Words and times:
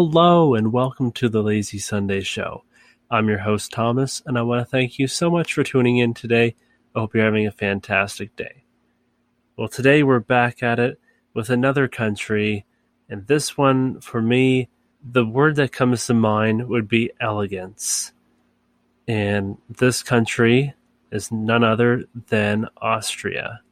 Hello, 0.00 0.54
and 0.54 0.72
welcome 0.72 1.10
to 1.10 1.28
the 1.28 1.42
Lazy 1.42 1.80
Sunday 1.80 2.20
Show. 2.20 2.62
I'm 3.10 3.28
your 3.28 3.38
host, 3.38 3.72
Thomas, 3.72 4.22
and 4.24 4.38
I 4.38 4.42
want 4.42 4.60
to 4.60 4.64
thank 4.64 4.96
you 4.96 5.08
so 5.08 5.28
much 5.28 5.52
for 5.52 5.64
tuning 5.64 5.98
in 5.98 6.14
today. 6.14 6.54
I 6.94 7.00
hope 7.00 7.16
you're 7.16 7.24
having 7.24 7.48
a 7.48 7.50
fantastic 7.50 8.36
day. 8.36 8.62
Well, 9.56 9.66
today 9.66 10.04
we're 10.04 10.20
back 10.20 10.62
at 10.62 10.78
it 10.78 11.00
with 11.34 11.50
another 11.50 11.88
country, 11.88 12.64
and 13.08 13.26
this 13.26 13.58
one, 13.58 14.00
for 14.00 14.22
me, 14.22 14.68
the 15.02 15.26
word 15.26 15.56
that 15.56 15.72
comes 15.72 16.06
to 16.06 16.14
mind 16.14 16.68
would 16.68 16.86
be 16.86 17.10
elegance. 17.20 18.12
And 19.08 19.58
this 19.68 20.04
country 20.04 20.74
is 21.10 21.32
none 21.32 21.64
other 21.64 22.04
than 22.28 22.68
Austria. 22.80 23.62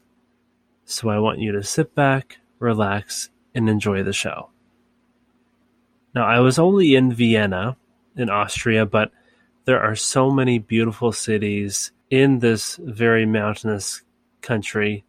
So 0.86 1.08
I 1.08 1.20
want 1.20 1.38
you 1.38 1.52
to 1.52 1.62
sit 1.62 1.95
back, 1.95 2.38
relax, 2.58 3.30
and 3.54 3.70
enjoy 3.70 4.02
the 4.02 4.12
show. 4.12 4.50
Now, 6.16 6.25
I 6.25 6.41
was 6.41 6.59
only 6.59 6.95
in 6.95 7.12
Vienna, 7.12 7.77
in 8.16 8.30
Austria, 8.30 8.87
but 8.87 9.12
there 9.66 9.83
are 9.83 9.95
so 9.95 10.30
many 10.30 10.59
beautiful 10.59 11.12
cities 11.12 11.92
in 12.09 12.39
this 12.39 12.77
very 12.83 13.27
mountainous 13.27 14.01
country. 14.41 15.05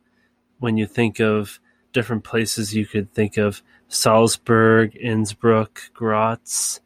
When 0.59 0.75
you 0.75 0.85
think 0.85 1.21
of 1.21 1.61
different 1.93 2.25
places, 2.25 2.75
you 2.75 2.85
could 2.85 3.13
think 3.13 3.37
of 3.37 3.63
Salzburg, 3.87 4.97
Innsbruck, 4.97 5.93
Graz, 5.93 6.81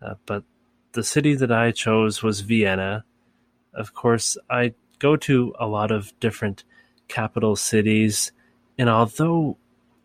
uh, 0.00 0.14
but 0.24 0.44
the 0.92 1.02
city 1.02 1.34
that 1.34 1.50
I 1.50 1.72
chose 1.72 2.22
was 2.22 2.42
Vienna. 2.42 3.04
Of 3.74 3.92
course, 3.92 4.38
I 4.48 4.74
go 5.00 5.16
to 5.16 5.52
a 5.58 5.66
lot 5.66 5.90
of 5.90 6.12
different 6.20 6.62
capital 7.08 7.56
cities, 7.56 8.30
and 8.78 8.88
although 8.88 9.56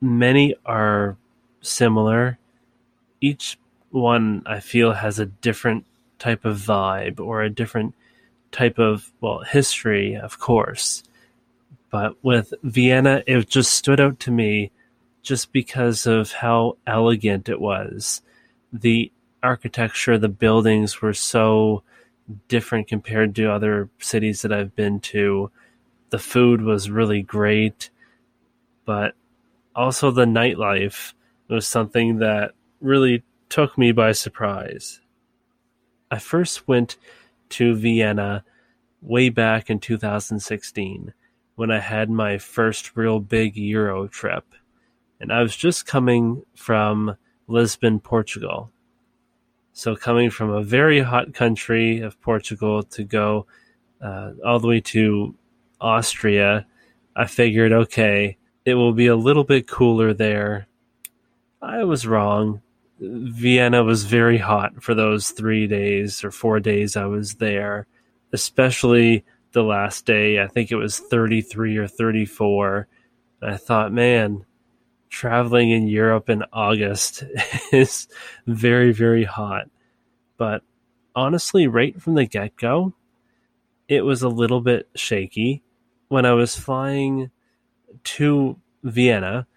many 0.02 0.56
are 0.66 1.18
similar, 1.62 2.40
each 3.22 3.58
one 3.92 4.44
I 4.46 4.60
feel 4.60 4.94
has 4.94 5.20
a 5.20 5.26
different 5.26 5.86
type 6.20 6.46
of 6.46 6.58
vibe 6.58 7.20
or 7.20 7.42
a 7.42 7.50
different 7.50 7.96
type 8.52 8.80
of 8.80 9.12
well 9.22 9.40
history, 9.40 10.16
of 10.16 10.40
course. 10.40 11.04
But 11.90 12.16
with 12.24 12.54
Vienna, 12.64 13.24
it 13.26 13.50
just 13.50 13.74
stood 13.74 14.00
out 14.00 14.20
to 14.22 14.32
me 14.32 14.72
just 15.22 15.52
because 15.52 16.06
of 16.06 16.32
how 16.32 16.78
elegant 16.86 17.50
it 17.50 17.60
was. 17.60 18.22
The 18.72 19.12
architecture, 19.42 20.18
the 20.18 20.30
buildings 20.30 21.02
were 21.02 21.14
so 21.14 21.84
different 22.48 22.88
compared 22.88 23.36
to 23.36 23.52
other 23.52 23.90
cities 24.00 24.44
that 24.44 24.54
I've 24.54 24.76
been 24.76 25.00
to. 25.00 25.50
The 26.12 26.20
food 26.20 26.62
was 26.62 26.90
really 26.90 27.22
great, 27.22 27.90
but 28.86 29.16
also 29.76 30.12
the 30.12 30.26
nightlife 30.26 31.14
was 31.48 31.68
something 31.68 32.20
that 32.20 32.54
really 32.82 33.24
took 33.50 33.78
me 33.78 33.92
by 33.92 34.12
surprise. 34.12 35.02
I 36.12 36.20
first 36.20 36.68
went 36.68 36.98
to 37.50 37.76
Vienna 37.76 38.44
way 39.02 39.30
back 39.30 39.70
in 39.70 39.80
2016 39.80 41.14
when 41.56 41.72
I 41.72 41.80
had 41.80 42.10
my 42.10 42.38
first 42.38 42.96
real 42.96 43.20
big 43.20 43.56
Euro 43.58 44.08
trip. 44.08 44.46
And 45.20 45.32
I 45.32 45.42
was 45.42 45.56
just 45.56 45.86
coming 45.86 46.44
from 46.56 47.18
Lisbon, 47.48 48.00
Portugal. 48.00 48.72
So, 49.74 49.96
coming 49.96 50.30
from 50.30 50.50
a 50.50 50.64
very 50.64 51.02
hot 51.02 51.34
country 51.34 52.00
of 52.00 52.20
Portugal 52.22 52.84
to 52.84 53.04
go 53.04 53.46
uh, 54.02 54.32
all 54.46 54.60
the 54.60 54.68
way 54.68 54.82
to 54.82 55.36
Austria, 55.82 56.66
I 57.16 57.26
figured, 57.26 57.72
okay, 57.72 58.38
it 58.66 58.76
will 58.76 58.94
be 58.94 59.08
a 59.08 59.16
little 59.16 59.44
bit 59.44 59.68
cooler 59.68 60.14
there. 60.14 60.68
I 61.62 61.84
was 61.84 62.08
wrong. 62.08 62.62
Vienna 63.00 63.84
was 63.84 64.04
very 64.04 64.38
hot 64.38 64.84
for 64.84 64.94
those 64.94 65.32
three 65.32 65.68
days 65.68 66.24
or 66.24 66.32
four 66.32 66.60
days 66.60 66.98
I 66.98 67.06
was 67.06 67.36
there, 67.36 67.88
especially 68.34 69.24
the 69.54 69.64
last 69.64 70.06
day. 70.06 70.42
I 70.42 70.48
think 70.48 70.72
it 70.72 70.76
was 70.76 71.00
33 71.00 71.78
or 71.78 71.88
34. 71.88 72.88
And 73.42 73.52
I 73.54 73.58
thought, 73.58 73.94
man, 73.94 74.46
traveling 75.10 75.72
in 75.72 75.88
Europe 75.88 76.30
in 76.30 76.44
August 76.52 77.24
is 77.72 78.08
very, 78.46 78.92
very 78.92 79.24
hot. 79.24 79.70
But 80.38 80.64
honestly, 81.16 81.68
right 81.68 82.00
from 82.02 82.16
the 82.16 82.26
get 82.26 82.56
go, 82.58 82.94
it 83.88 84.02
was 84.02 84.22
a 84.22 84.30
little 84.30 84.62
bit 84.62 84.90
shaky. 84.96 85.64
When 86.10 86.26
I 86.26 86.34
was 86.34 86.56
flying 86.56 87.32
to 88.04 88.58
Vienna, 88.84 89.48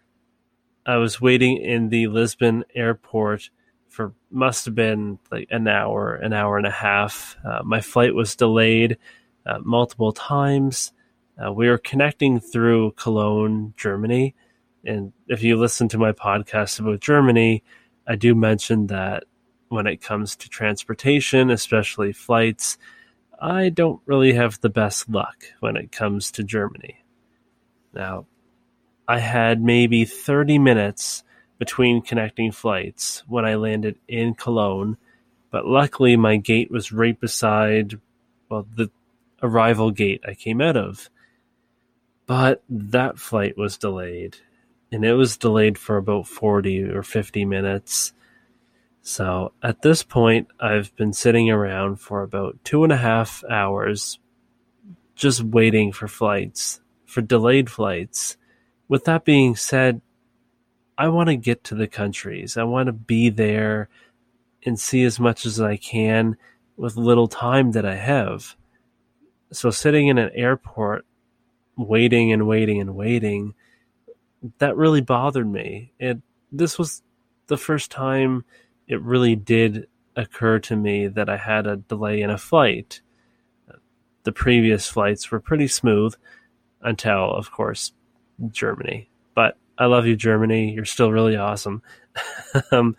I 0.85 0.97
was 0.97 1.21
waiting 1.21 1.59
in 1.59 1.89
the 1.89 2.09
Lisbon 2.09 2.65
airport 2.75 3.51
for 3.89 4.15
must 4.31 4.65
have 4.65 4.75
been 4.75 5.19
like 5.31 5.49
an 5.51 5.69
hour, 5.69 6.15
an 6.15 6.33
hour 6.33 6.57
and 6.57 6.67
a 6.67 6.71
half. 6.71 7.37
Uh, 7.45 7.63
my 7.63 7.81
flight 7.81 8.15
was 8.15 8.35
delayed 8.35 8.97
uh, 9.47 9.59
multiple 9.63 10.13
times. 10.13 10.93
Uh, 11.43 11.53
we 11.53 11.69
were 11.69 11.79
connecting 11.79 12.41
through 12.41 12.93
Cologne, 12.93 13.75
Germany. 13.77 14.35
And 14.85 15.13
if 15.29 15.43
you 15.43 15.57
listen 15.57 15.89
to 15.89 15.99
my 15.99 16.13
podcast 16.13 16.81
about 16.81 17.01
Germany, 17.01 17.63
I 18.07 18.17
do 18.17 18.35
mention 18.35 18.89
that 18.89 19.25
when 19.69 19.87
it 19.87 20.03
comes 20.03 20.37
to 20.37 20.49
transportation, 20.49 21.51
especially 21.51 22.13
flights, 22.13 22.79
I 23.41 23.69
don't 23.69 24.01
really 24.07 24.33
have 24.35 24.61
the 24.61 24.71
best 24.71 25.09
luck 25.09 25.45
when 25.61 25.77
it 25.77 25.93
comes 25.93 26.31
to 26.33 26.45
Germany. 26.45 26.99
Now, 27.95 28.27
I 29.07 29.19
had 29.19 29.63
maybe 29.63 30.05
30 30.05 30.59
minutes 30.59 31.25
between 31.59 32.03
connecting 32.03 32.53
flights 32.53 33.23
when 33.29 33.45
I 33.45 33.55
landed 33.55 33.99
in 34.09 34.35
Cologne, 34.35 34.97
but 35.51 35.67
luckily 35.67 36.17
my 36.17 36.37
gate 36.37 36.71
was 36.71 36.93
right 36.93 37.19
beside, 37.19 38.01
well, 38.49 38.67
the 38.75 38.91
arrival 39.43 39.91
gate 39.91 40.23
I 40.27 40.35
came 40.35 40.61
out 40.61 40.77
of. 40.77 41.11
But 42.27 42.63
that 42.69 43.19
flight 43.19 43.59
was 43.59 43.77
delayed, 43.77 44.39
and 44.91 45.05
it 45.05 45.15
was 45.15 45.37
delayed 45.37 45.77
for 45.77 45.97
about 45.97 46.27
40 46.27 46.85
or 46.85 47.03
50 47.03 47.45
minutes. 47.45 48.13
So 49.03 49.53
at 49.63 49.83
this 49.83 50.03
point, 50.03 50.49
I've 50.61 50.95
been 50.97 51.13
sitting 51.13 51.51
around 51.51 51.97
for 51.97 52.23
about 52.23 52.65
two 52.65 52.85
and 52.85 52.93
a 52.93 52.97
half 52.97 53.43
hours 53.51 54.19
just 55.15 55.43
waiting 55.43 55.93
for 55.93 56.09
flights, 56.09 56.81
for 57.05 57.21
delayed 57.21 57.71
flights. 57.71 58.37
With 58.93 59.05
that 59.05 59.25
being 59.25 59.57
said, 59.57 60.03
I 60.99 61.09
want 61.09 61.31
to 61.31 61.37
get 61.37 61.65
to 61.65 61.75
the 61.75 61.87
countries. 61.87 62.59
I 62.59 62.65
want 62.65 62.89
to 62.89 62.93
be 62.93 63.31
there 63.31 63.89
and 64.67 64.79
see 64.79 65.03
as 65.05 65.19
much 65.19 65.47
as 65.47 65.59
I 65.59 65.79
can 65.79 66.37
with 66.77 66.99
little 66.99 67.27
time 67.27 67.73
that 67.73 67.87
I 67.87 67.95
have. 67.95 68.55
So 69.51 69.71
sitting 69.71 70.09
in 70.09 70.19
an 70.19 70.31
airport, 70.35 71.07
waiting 71.75 72.33
and 72.33 72.47
waiting 72.47 72.83
and 72.83 72.95
waiting, 72.95 73.55
that 74.59 74.77
really 74.77 75.01
bothered 75.01 75.51
me. 75.51 75.95
It 75.99 76.19
this 76.53 76.79
was 76.79 77.03
the 77.47 77.57
first 77.57 77.91
time 77.91 78.45
it 78.87 79.01
really 79.01 79.37
did 79.37 79.87
occur 80.17 80.59
to 80.59 80.77
me 80.77 81.07
that 81.07 81.31
I 81.31 81.39
had 81.39 81.67
a 81.67 81.77
delay 81.77 82.21
in 82.21 82.29
a 82.29 82.37
flight. 82.37 83.01
The 84.25 84.33
previous 84.33 84.87
flights 84.87 85.31
were 85.31 85.41
pretty 85.41 85.69
smooth 85.69 86.15
until, 86.83 87.33
of 87.33 87.51
course, 87.51 87.93
Germany. 88.51 89.11
But 89.35 89.57
I 89.79 89.87
love 89.87 90.07
you, 90.07 90.17
Germany. 90.17 90.73
You're 90.73 90.85
still 90.85 91.13
really 91.13 91.37
awesome. 91.37 91.83
um, 92.73 92.97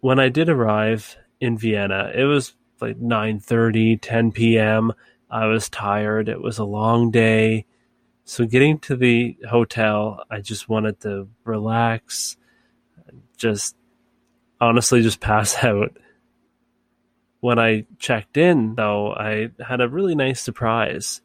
when 0.00 0.18
I 0.18 0.28
did 0.28 0.48
arrive 0.48 1.16
in 1.40 1.58
Vienna, 1.58 2.10
it 2.14 2.24
was 2.24 2.54
like 2.80 3.00
9:30, 3.00 3.98
10 4.00 4.32
p.m. 4.32 4.92
I 5.30 5.46
was 5.46 5.68
tired. 5.68 6.28
It 6.28 6.40
was 6.40 6.58
a 6.58 6.64
long 6.64 7.10
day. 7.10 7.66
So 8.24 8.44
getting 8.44 8.78
to 8.80 8.96
the 8.96 9.36
hotel, 9.48 10.24
I 10.30 10.40
just 10.40 10.68
wanted 10.68 11.00
to 11.00 11.28
relax, 11.44 12.36
just 13.36 13.76
honestly 14.60 15.02
just 15.02 15.20
pass 15.20 15.62
out. 15.62 15.96
When 17.40 17.58
I 17.58 17.86
checked 17.98 18.36
in, 18.36 18.74
though, 18.74 19.12
I 19.12 19.50
had 19.64 19.80
a 19.80 19.88
really 19.88 20.14
nice 20.14 20.40
surprise. 20.40 21.20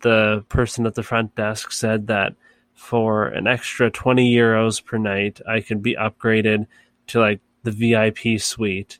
The 0.00 0.44
person 0.48 0.86
at 0.86 0.94
the 0.94 1.02
front 1.02 1.34
desk 1.34 1.72
said 1.72 2.06
that 2.08 2.34
for 2.74 3.26
an 3.26 3.46
extra 3.46 3.90
20 3.90 4.34
euros 4.34 4.84
per 4.84 4.98
night, 4.98 5.40
I 5.48 5.60
could 5.60 5.82
be 5.82 5.94
upgraded 5.94 6.66
to 7.08 7.20
like 7.20 7.40
the 7.62 7.70
VIP 7.70 8.40
suite. 8.40 8.98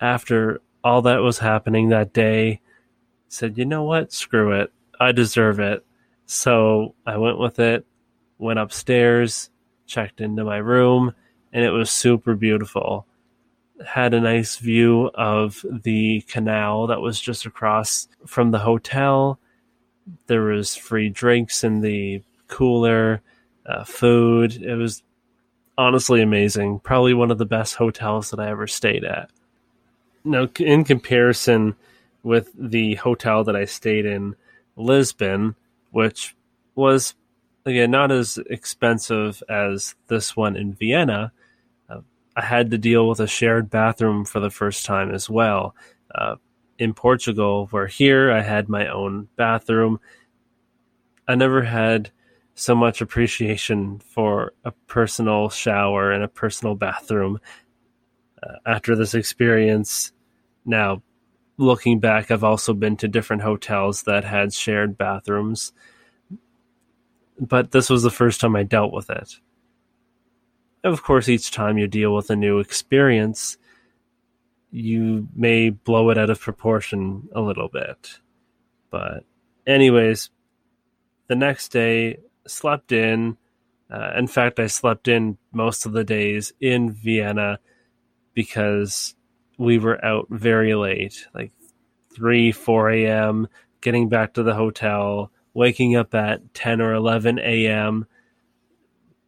After 0.00 0.60
all 0.82 1.02
that 1.02 1.22
was 1.22 1.38
happening 1.38 1.88
that 1.88 2.12
day, 2.12 2.60
said, 3.28 3.58
you 3.58 3.64
know 3.64 3.82
what? 3.82 4.12
Screw 4.12 4.52
it. 4.52 4.72
I 4.98 5.12
deserve 5.12 5.60
it. 5.60 5.84
So 6.26 6.94
I 7.06 7.16
went 7.16 7.38
with 7.38 7.58
it, 7.58 7.86
went 8.38 8.58
upstairs, 8.58 9.50
checked 9.86 10.20
into 10.20 10.44
my 10.44 10.56
room, 10.56 11.14
and 11.52 11.64
it 11.64 11.70
was 11.70 11.90
super 11.90 12.34
beautiful. 12.34 13.05
Had 13.84 14.14
a 14.14 14.20
nice 14.20 14.56
view 14.56 15.10
of 15.14 15.64
the 15.70 16.22
canal 16.22 16.86
that 16.86 17.00
was 17.00 17.20
just 17.20 17.44
across 17.46 18.08
from 18.26 18.50
the 18.50 18.60
hotel. 18.60 19.38
There 20.26 20.42
was 20.42 20.76
free 20.76 21.08
drinks 21.08 21.64
in 21.64 21.80
the 21.80 22.22
cooler, 22.48 23.20
uh, 23.66 23.84
food. 23.84 24.54
It 24.62 24.76
was 24.76 25.02
honestly 25.76 26.22
amazing. 26.22 26.80
Probably 26.80 27.14
one 27.14 27.30
of 27.30 27.38
the 27.38 27.46
best 27.46 27.74
hotels 27.74 28.30
that 28.30 28.40
I 28.40 28.48
ever 28.48 28.66
stayed 28.66 29.04
at. 29.04 29.30
Now, 30.24 30.48
in 30.58 30.84
comparison 30.84 31.76
with 32.22 32.50
the 32.58 32.96
hotel 32.96 33.44
that 33.44 33.54
I 33.54 33.64
stayed 33.64 34.06
in 34.06 34.34
Lisbon, 34.76 35.54
which 35.90 36.34
was 36.74 37.14
again 37.64 37.90
not 37.90 38.10
as 38.10 38.38
expensive 38.50 39.42
as 39.48 39.94
this 40.08 40.36
one 40.36 40.56
in 40.56 40.74
Vienna, 40.74 41.32
I 42.36 42.44
had 42.44 42.70
to 42.70 42.78
deal 42.78 43.08
with 43.08 43.18
a 43.18 43.26
shared 43.26 43.70
bathroom 43.70 44.26
for 44.26 44.40
the 44.40 44.50
first 44.50 44.84
time 44.84 45.10
as 45.10 45.30
well. 45.30 45.74
Uh, 46.14 46.36
in 46.78 46.92
Portugal, 46.92 47.66
where 47.70 47.86
here 47.86 48.30
I 48.30 48.42
had 48.42 48.68
my 48.68 48.86
own 48.88 49.28
bathroom, 49.36 49.98
I 51.26 51.34
never 51.34 51.62
had 51.62 52.10
so 52.54 52.74
much 52.74 53.00
appreciation 53.00 53.98
for 54.00 54.52
a 54.64 54.72
personal 54.86 55.48
shower 55.48 56.10
and 56.12 56.22
a 56.22 56.28
personal 56.28 56.74
bathroom 56.74 57.40
uh, 58.42 58.56
after 58.66 58.94
this 58.94 59.14
experience. 59.14 60.12
Now, 60.64 61.02
looking 61.56 62.00
back, 62.00 62.30
I've 62.30 62.44
also 62.44 62.74
been 62.74 62.96
to 62.98 63.08
different 63.08 63.42
hotels 63.42 64.02
that 64.02 64.24
had 64.24 64.52
shared 64.52 64.98
bathrooms, 64.98 65.72
but 67.40 67.72
this 67.72 67.88
was 67.88 68.02
the 68.02 68.10
first 68.10 68.40
time 68.40 68.56
I 68.56 68.62
dealt 68.62 68.92
with 68.92 69.08
it. 69.08 69.40
Of 70.86 71.02
course, 71.02 71.28
each 71.28 71.50
time 71.50 71.78
you 71.78 71.88
deal 71.88 72.14
with 72.14 72.30
a 72.30 72.36
new 72.36 72.60
experience, 72.60 73.58
you 74.70 75.26
may 75.34 75.70
blow 75.70 76.10
it 76.10 76.16
out 76.16 76.30
of 76.30 76.40
proportion 76.40 77.28
a 77.34 77.40
little 77.40 77.68
bit. 77.68 78.20
But, 78.88 79.24
anyways, 79.66 80.30
the 81.26 81.34
next 81.34 81.70
day, 81.70 82.18
slept 82.46 82.92
in. 82.92 83.36
Uh, 83.90 84.12
in 84.16 84.28
fact, 84.28 84.60
I 84.60 84.68
slept 84.68 85.08
in 85.08 85.38
most 85.52 85.86
of 85.86 85.92
the 85.92 86.04
days 86.04 86.52
in 86.60 86.92
Vienna 86.92 87.58
because 88.32 89.16
we 89.58 89.78
were 89.78 90.04
out 90.04 90.28
very 90.30 90.76
late, 90.76 91.26
like 91.34 91.50
3, 92.14 92.52
4 92.52 92.90
a.m., 92.90 93.48
getting 93.80 94.08
back 94.08 94.34
to 94.34 94.44
the 94.44 94.54
hotel, 94.54 95.32
waking 95.52 95.96
up 95.96 96.14
at 96.14 96.54
10 96.54 96.80
or 96.80 96.94
11 96.94 97.40
a.m. 97.40 98.06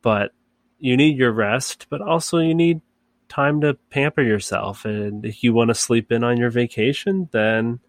But 0.02 0.30
you 0.78 0.96
need 0.96 1.16
your 1.16 1.32
rest, 1.32 1.86
but 1.90 2.00
also 2.00 2.38
you 2.38 2.54
need 2.54 2.80
time 3.28 3.60
to 3.60 3.74
pamper 3.90 4.22
yourself. 4.22 4.84
And 4.84 5.24
if 5.24 5.42
you 5.42 5.52
want 5.52 5.68
to 5.68 5.74
sleep 5.74 6.10
in 6.10 6.24
on 6.24 6.36
your 6.36 6.50
vacation, 6.50 7.28
then 7.32 7.80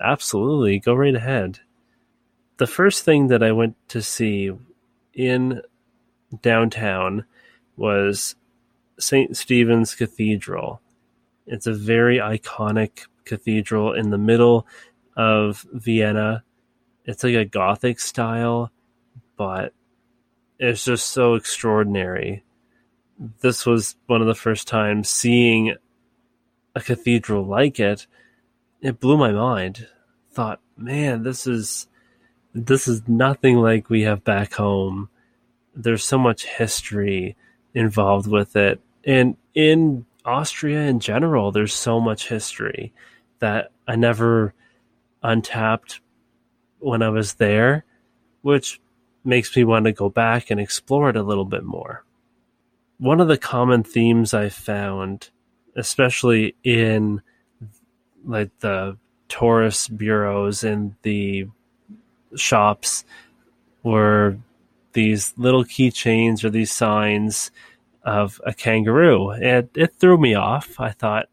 absolutely 0.00 0.78
go 0.78 0.94
right 0.94 1.14
ahead. 1.14 1.60
The 2.58 2.66
first 2.66 3.04
thing 3.04 3.28
that 3.28 3.42
I 3.42 3.52
went 3.52 3.76
to 3.88 4.02
see 4.02 4.50
in 5.12 5.62
downtown 6.42 7.24
was 7.76 8.34
St. 8.98 9.36
Stephen's 9.36 9.94
Cathedral. 9.94 10.80
It's 11.46 11.66
a 11.66 11.74
very 11.74 12.16
iconic 12.16 13.06
cathedral 13.24 13.92
in 13.92 14.10
the 14.10 14.18
middle 14.18 14.66
of 15.16 15.66
Vienna. 15.72 16.42
It's 17.04 17.22
like 17.22 17.34
a 17.34 17.44
Gothic 17.44 18.00
style, 18.00 18.72
but 19.36 19.72
it's 20.58 20.84
just 20.84 21.08
so 21.08 21.34
extraordinary. 21.34 22.44
This 23.40 23.66
was 23.66 23.96
one 24.06 24.20
of 24.20 24.26
the 24.26 24.34
first 24.34 24.68
times 24.68 25.08
seeing 25.08 25.76
a 26.74 26.80
cathedral 26.80 27.44
like 27.44 27.80
it. 27.80 28.06
It 28.80 29.00
blew 29.00 29.16
my 29.16 29.32
mind. 29.32 29.88
Thought, 30.32 30.60
man, 30.76 31.22
this 31.22 31.46
is 31.46 31.88
this 32.54 32.88
is 32.88 33.06
nothing 33.06 33.56
like 33.56 33.90
we 33.90 34.02
have 34.02 34.24
back 34.24 34.54
home. 34.54 35.08
There's 35.74 36.04
so 36.04 36.18
much 36.18 36.46
history 36.46 37.36
involved 37.74 38.26
with 38.26 38.56
it. 38.56 38.80
And 39.04 39.36
in 39.54 40.06
Austria 40.24 40.82
in 40.82 41.00
general, 41.00 41.52
there's 41.52 41.74
so 41.74 42.00
much 42.00 42.28
history 42.28 42.92
that 43.38 43.70
I 43.86 43.96
never 43.96 44.54
untapped 45.22 46.00
when 46.78 47.02
I 47.02 47.10
was 47.10 47.34
there, 47.34 47.84
which 48.42 48.80
makes 49.26 49.54
me 49.56 49.64
want 49.64 49.84
to 49.86 49.92
go 49.92 50.08
back 50.08 50.50
and 50.50 50.60
explore 50.60 51.10
it 51.10 51.16
a 51.16 51.22
little 51.22 51.44
bit 51.44 51.64
more. 51.64 52.04
One 52.98 53.20
of 53.20 53.28
the 53.28 53.38
common 53.38 53.82
themes 53.82 54.32
I 54.32 54.48
found, 54.48 55.30
especially 55.74 56.54
in 56.64 57.20
like 58.24 58.50
the 58.60 58.96
tourist 59.28 59.96
bureaus 59.96 60.64
and 60.64 60.94
the 61.02 61.46
shops 62.36 63.04
were 63.82 64.38
these 64.92 65.34
little 65.36 65.64
keychains 65.64 66.42
or 66.42 66.50
these 66.50 66.72
signs 66.72 67.50
of 68.02 68.40
a 68.46 68.54
kangaroo. 68.54 69.30
It 69.32 69.70
it 69.74 69.96
threw 69.96 70.16
me 70.16 70.34
off. 70.34 70.80
I 70.80 70.90
thought, 70.90 71.28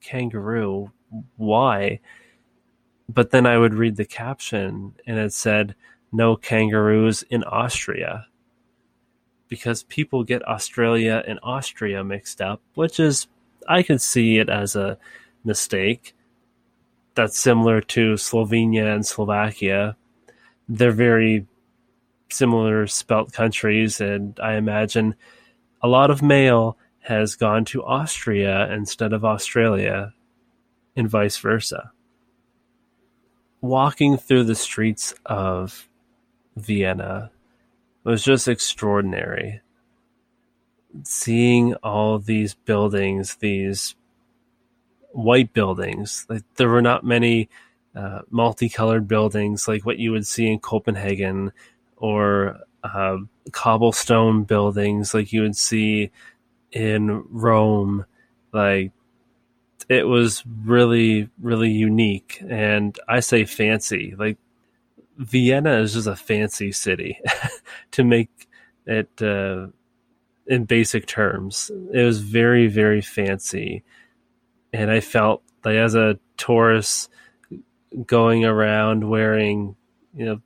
kangaroo, 0.00 0.90
why? 1.36 2.00
But 3.08 3.30
then 3.30 3.44
I 3.44 3.58
would 3.58 3.74
read 3.74 3.96
the 3.96 4.04
caption 4.04 4.94
and 5.06 5.18
it 5.18 5.32
said, 5.32 5.74
no 6.12 6.36
kangaroos 6.36 7.22
in 7.24 7.44
Austria. 7.44 8.26
Because 9.48 9.82
people 9.84 10.24
get 10.24 10.46
Australia 10.46 11.22
and 11.26 11.40
Austria 11.42 12.04
mixed 12.04 12.40
up, 12.40 12.60
which 12.74 13.00
is, 13.00 13.26
I 13.68 13.82
could 13.82 14.00
see 14.00 14.38
it 14.38 14.48
as 14.48 14.76
a 14.76 14.98
mistake. 15.44 16.14
That's 17.14 17.38
similar 17.38 17.80
to 17.80 18.14
Slovenia 18.14 18.94
and 18.94 19.04
Slovakia, 19.04 19.96
they're 20.68 20.92
very 20.92 21.46
similar 22.30 22.86
spelt 22.86 23.32
countries, 23.32 24.00
and 24.00 24.38
I 24.40 24.54
imagine 24.54 25.16
a 25.82 25.88
lot 25.88 26.10
of 26.10 26.22
mail 26.22 26.78
has 27.00 27.34
gone 27.34 27.64
to 27.66 27.82
Austria 27.82 28.72
instead 28.72 29.12
of 29.12 29.24
Australia, 29.24 30.14
and 30.94 31.10
vice 31.10 31.38
versa. 31.38 31.90
Walking 33.60 34.16
through 34.16 34.44
the 34.44 34.54
streets 34.54 35.12
of 35.26 35.88
Vienna 36.56 37.30
was 38.04 38.22
just 38.22 38.48
extraordinary. 38.48 39.60
Seeing 41.04 41.74
all 41.76 42.18
these 42.18 42.54
buildings, 42.54 43.36
these 43.36 43.94
white 45.12 45.52
buildings, 45.52 46.26
like 46.28 46.42
there 46.56 46.68
were 46.68 46.82
not 46.82 47.04
many 47.04 47.48
uh, 47.94 48.20
multicolored 48.30 49.08
buildings 49.08 49.66
like 49.66 49.84
what 49.84 49.98
you 49.98 50.12
would 50.12 50.26
see 50.26 50.46
in 50.46 50.58
Copenhagen 50.58 51.52
or 51.96 52.60
uh, 52.84 53.18
cobblestone 53.52 54.44
buildings 54.44 55.12
like 55.12 55.32
you 55.32 55.42
would 55.42 55.56
see 55.56 56.10
in 56.72 57.24
Rome. 57.30 58.06
Like 58.52 58.92
it 59.88 60.06
was 60.06 60.44
really, 60.64 61.28
really 61.40 61.70
unique. 61.70 62.42
And 62.48 62.98
I 63.08 63.20
say 63.20 63.44
fancy. 63.44 64.14
Like 64.16 64.38
Vienna 65.18 65.78
is 65.78 65.94
just 65.94 66.06
a 66.06 66.16
fancy 66.16 66.72
city 66.72 67.20
to 67.92 68.04
make 68.04 68.48
it 68.86 69.10
uh, 69.22 69.66
in 70.46 70.64
basic 70.64 71.06
terms. 71.06 71.70
It 71.92 72.02
was 72.02 72.20
very, 72.20 72.66
very 72.66 73.00
fancy. 73.00 73.84
And 74.72 74.90
I 74.90 75.00
felt 75.00 75.42
like 75.64 75.76
as 75.76 75.94
a 75.94 76.18
tourist, 76.36 77.10
going 78.06 78.44
around 78.44 79.08
wearing, 79.08 79.76
you 80.14 80.24
know, 80.24 80.40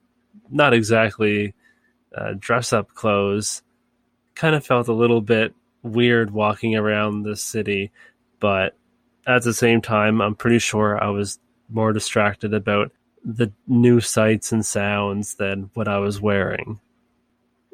not 0.51 0.73
exactly 0.73 1.55
uh, 2.17 2.35
dress 2.39 2.73
up 2.73 2.95
clothes. 2.95 3.63
Kind 4.35 4.55
of 4.55 4.65
felt 4.65 4.89
a 4.89 4.93
little 4.93 5.21
bit 5.21 5.55
weird 5.83 6.31
walking 6.31 6.75
around 6.75 7.23
the 7.23 7.37
city, 7.37 7.93
but 8.41 8.77
at 9.27 9.43
the 9.43 9.55
same 9.55 9.81
time, 9.81 10.21
I'm 10.21 10.35
pretty 10.35 10.59
sure 10.59 11.03
I 11.03 11.11
was 11.11 11.39
more 11.69 11.93
distracted 11.93 12.53
about 12.53 12.93
the 13.25 13.51
new 13.67 14.01
sights 14.01 14.53
and 14.53 14.65
sounds 14.65 15.37
than 15.37 15.71
what 15.75 15.89
I 15.89 15.99
was 15.99 16.21
wearing. 16.21 16.81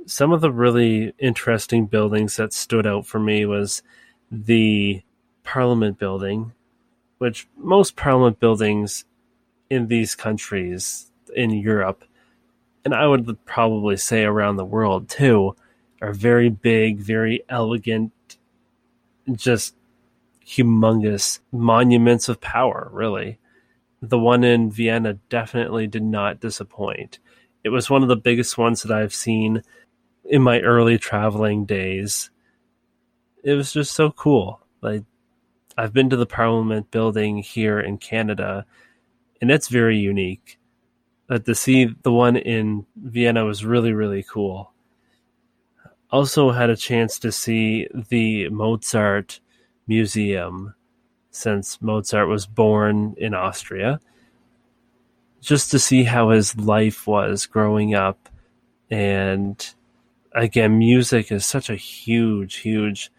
Some 0.06 0.32
of 0.32 0.40
the 0.40 0.52
really 0.52 1.12
interesting 1.18 1.86
buildings 1.86 2.36
that 2.36 2.52
stood 2.52 2.86
out 2.86 3.06
for 3.06 3.18
me 3.18 3.44
was 3.44 3.82
the 4.30 5.02
Parliament 5.42 5.98
building, 5.98 6.52
which 7.18 7.48
most 7.56 7.96
Parliament 7.96 8.38
buildings 8.38 9.04
in 9.68 9.88
these 9.88 10.14
countries 10.14 11.10
in 11.34 11.50
Europe, 11.50 12.04
and 12.84 12.94
I 12.94 13.06
would 13.06 13.44
probably 13.44 13.96
say 13.96 14.24
around 14.24 14.56
the 14.56 14.64
world 14.64 15.08
too, 15.08 15.56
are 16.00 16.12
very 16.12 16.48
big, 16.48 16.98
very 16.98 17.42
elegant, 17.48 18.12
just 19.32 19.74
humongous 20.46 21.40
monuments 21.52 22.28
of 22.28 22.40
power, 22.40 22.88
really. 22.92 23.38
The 24.02 24.18
one 24.18 24.44
in 24.44 24.70
Vienna 24.70 25.14
definitely 25.28 25.86
did 25.86 26.02
not 26.02 26.40
disappoint. 26.40 27.18
It 27.64 27.68
was 27.68 27.90
one 27.90 28.02
of 28.02 28.08
the 28.08 28.16
biggest 28.16 28.56
ones 28.56 28.82
that 28.82 28.96
I've 28.96 29.14
seen 29.14 29.62
in 30.24 30.42
my 30.42 30.60
early 30.60 30.98
traveling 30.98 31.66
days. 31.66 32.30
It 33.44 33.54
was 33.54 33.72
just 33.72 33.92
so 33.92 34.10
cool. 34.10 34.60
Like 34.80 35.04
I've 35.76 35.92
been 35.92 36.10
to 36.10 36.16
the 36.16 36.26
Parliament 36.26 36.90
building 36.90 37.38
here 37.38 37.80
in 37.80 37.98
Canada 37.98 38.64
and 39.40 39.50
it's 39.50 39.68
very 39.68 39.98
unique. 39.98 40.58
But 41.26 41.44
to 41.44 41.54
see 41.54 41.94
the 42.02 42.12
one 42.12 42.36
in 42.36 42.86
Vienna 42.96 43.44
was 43.44 43.64
really 43.64 43.92
really 43.92 44.22
cool. 44.22 44.72
Also 46.10 46.50
had 46.50 46.70
a 46.70 46.76
chance 46.76 47.18
to 47.20 47.30
see 47.30 47.86
the 48.08 48.48
Mozart 48.48 49.40
Museum 49.86 50.74
since 51.30 51.80
Mozart 51.80 52.28
was 52.28 52.46
born 52.46 53.14
in 53.16 53.34
Austria. 53.34 54.00
Just 55.40 55.70
to 55.70 55.78
see 55.78 56.04
how 56.04 56.30
his 56.30 56.56
life 56.56 57.06
was 57.06 57.46
growing 57.46 57.94
up. 57.94 58.28
And 58.90 59.74
again, 60.32 60.78
music 60.78 61.32
is 61.32 61.46
such 61.46 61.70
a 61.70 61.76
huge, 61.76 62.56
huge 62.56 63.10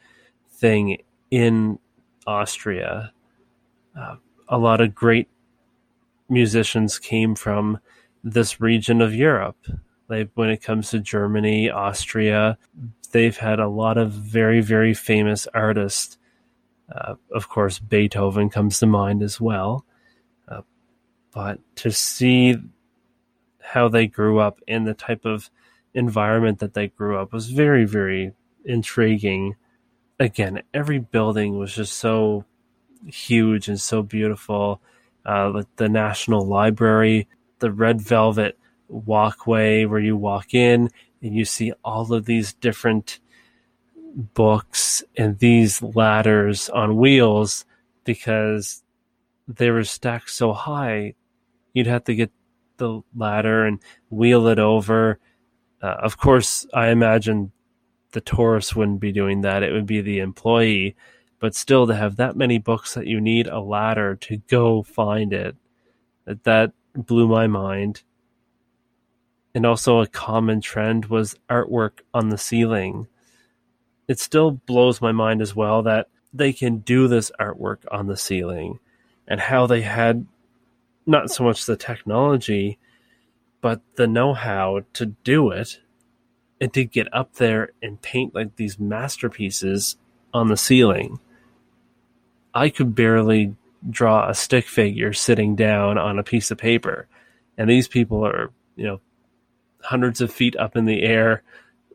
thing 0.50 0.98
in 1.32 1.80
Austria. 2.28 3.12
Uh, 3.98 4.16
a 4.48 4.58
lot 4.58 4.82
of 4.82 4.94
great 4.94 5.30
musicians 6.30 7.00
came 7.00 7.36
from 7.36 7.80
this 8.24 8.62
region 8.62 9.02
of 9.02 9.16
Europe. 9.16 9.58
Like 10.08 10.30
when 10.36 10.50
it 10.50 10.62
comes 10.62 10.90
to 10.90 11.00
Germany, 11.00 11.70
Austria, 11.70 12.58
they've 13.12 13.38
had 13.38 13.60
a 13.60 13.68
lot 13.68 13.98
of 13.98 14.12
very, 14.12 14.62
very 14.62 14.94
famous 14.94 15.48
artists. 15.54 16.18
Uh, 16.92 17.16
of 17.34 17.50
course, 17.50 17.80
Beethoven 17.80 18.50
comes 18.50 18.80
to 18.80 18.86
mind 18.86 19.24
as 19.24 19.40
well. 19.40 19.86
Uh, 20.48 20.62
but 21.34 21.60
to 21.78 21.92
see 21.92 22.58
how 23.62 23.88
they 23.88 24.08
grew 24.08 24.40
up 24.40 24.60
and 24.68 24.86
the 24.86 24.94
type 24.94 25.26
of 25.26 25.50
environment 25.94 26.60
that 26.60 26.74
they 26.74 26.88
grew 26.88 27.18
up 27.18 27.32
was 27.32 27.50
very, 27.50 27.86
very 27.86 28.34
intriguing. 28.66 29.56
Again, 30.20 30.62
every 30.74 31.00
building 31.00 31.58
was 31.58 31.74
just 31.74 31.94
so 31.94 32.46
huge 33.08 33.68
and 33.68 33.80
so 33.80 34.04
beautiful. 34.04 34.82
Uh, 35.26 35.64
the 35.78 35.90
National 35.90 36.46
Library, 36.46 37.28
the 37.60 37.72
red 37.72 38.02
velvet 38.02 38.58
walkway 38.88 39.86
where 39.86 40.00
you 40.00 40.18
walk 40.18 40.54
in 40.54 40.90
and 41.22 41.36
you 41.36 41.46
see 41.46 41.72
all 41.84 42.12
of 42.14 42.26
these 42.26 42.54
different 42.54 43.20
books 44.16 45.04
and 45.18 45.40
these 45.40 45.82
ladders 45.82 46.70
on 46.70 46.98
wheels 46.98 47.66
because 48.04 48.84
they 49.48 49.70
were 49.70 49.84
stacked 49.84 50.30
so 50.30 50.54
high 50.54 51.14
you'd 51.74 51.88
have 51.88 52.04
to 52.04 52.16
get 52.16 52.32
the 52.78 53.02
ladder 53.16 53.66
and 53.66 53.80
wheel 54.10 54.48
it 54.48 54.60
over. 54.60 55.20
Uh, 55.82 55.98
of 56.02 56.18
course 56.18 56.66
i 56.74 56.90
imagine 56.90 57.52
the 58.12 58.22
tourist 58.22 58.76
wouldn't 58.76 59.00
be 59.00 59.12
doing 59.12 59.42
that. 59.42 59.64
It 59.64 59.72
would 59.72 59.86
be 59.86 60.02
the 60.02 60.20
employee. 60.20 60.96
But 61.40 61.56
still 61.56 61.88
to 61.88 61.96
have 61.96 62.18
that 62.18 62.36
many 62.36 62.60
books 62.60 62.94
that 62.94 63.08
you 63.08 63.20
need 63.20 63.48
a 63.48 63.60
ladder 63.60 64.16
to 64.18 64.38
go 64.38 64.84
find 64.84 65.34
it 65.34 65.56
that, 66.26 66.44
that 66.44 66.74
blew 66.94 67.28
my 67.28 67.48
mind. 67.48 68.04
And 69.56 69.66
also 69.66 70.00
a 70.00 70.08
common 70.08 70.62
trend 70.62 71.06
was 71.06 71.36
artwork 71.50 72.02
on 72.14 72.30
the 72.30 72.38
ceiling 72.38 73.08
it 74.12 74.20
still 74.20 74.52
blows 74.52 75.02
my 75.02 75.14
mind 75.14 75.42
as 75.42 75.56
well 75.56 75.82
that 75.84 76.08
they 76.34 76.52
can 76.52 76.80
do 76.80 77.08
this 77.08 77.32
artwork 77.40 77.78
on 77.90 78.08
the 78.08 78.18
ceiling 78.18 78.78
and 79.26 79.40
how 79.40 79.66
they 79.66 79.82
had 79.82 80.26
not 81.06 81.32
so 81.32 81.46
much 81.46 81.66
the 81.66 81.78
technology 81.78 82.78
but 83.62 83.82
the 83.96 84.08
know-how 84.08 84.82
to 84.92 85.06
do 85.06 85.50
it 85.50 85.80
and 86.60 86.74
to 86.74 86.84
get 86.84 87.08
up 87.14 87.36
there 87.36 87.72
and 87.82 88.02
paint 88.02 88.36
like 88.36 88.58
these 88.58 88.78
masterpieces 88.78 89.96
on 90.34 90.50
the 90.50 90.58
ceiling 90.58 91.18
I 92.54 92.70
could 92.70 92.94
barely 92.94 93.56
draw 93.90 94.30
a 94.30 94.36
stick 94.36 94.68
figure 94.68 95.14
sitting 95.14 95.56
down 95.56 95.98
on 95.98 96.20
a 96.20 96.24
piece 96.24 96.52
of 96.52 96.58
paper. 96.58 97.08
And 97.58 97.70
these 97.70 97.88
people 97.88 98.26
are, 98.26 98.52
you 98.76 98.86
know, 98.86 99.00
hundreds 99.82 100.22
of 100.22 100.32
feet 100.34 100.56
up 100.58 100.76
in 100.76 100.86
the 100.86 101.04
air 101.04 101.44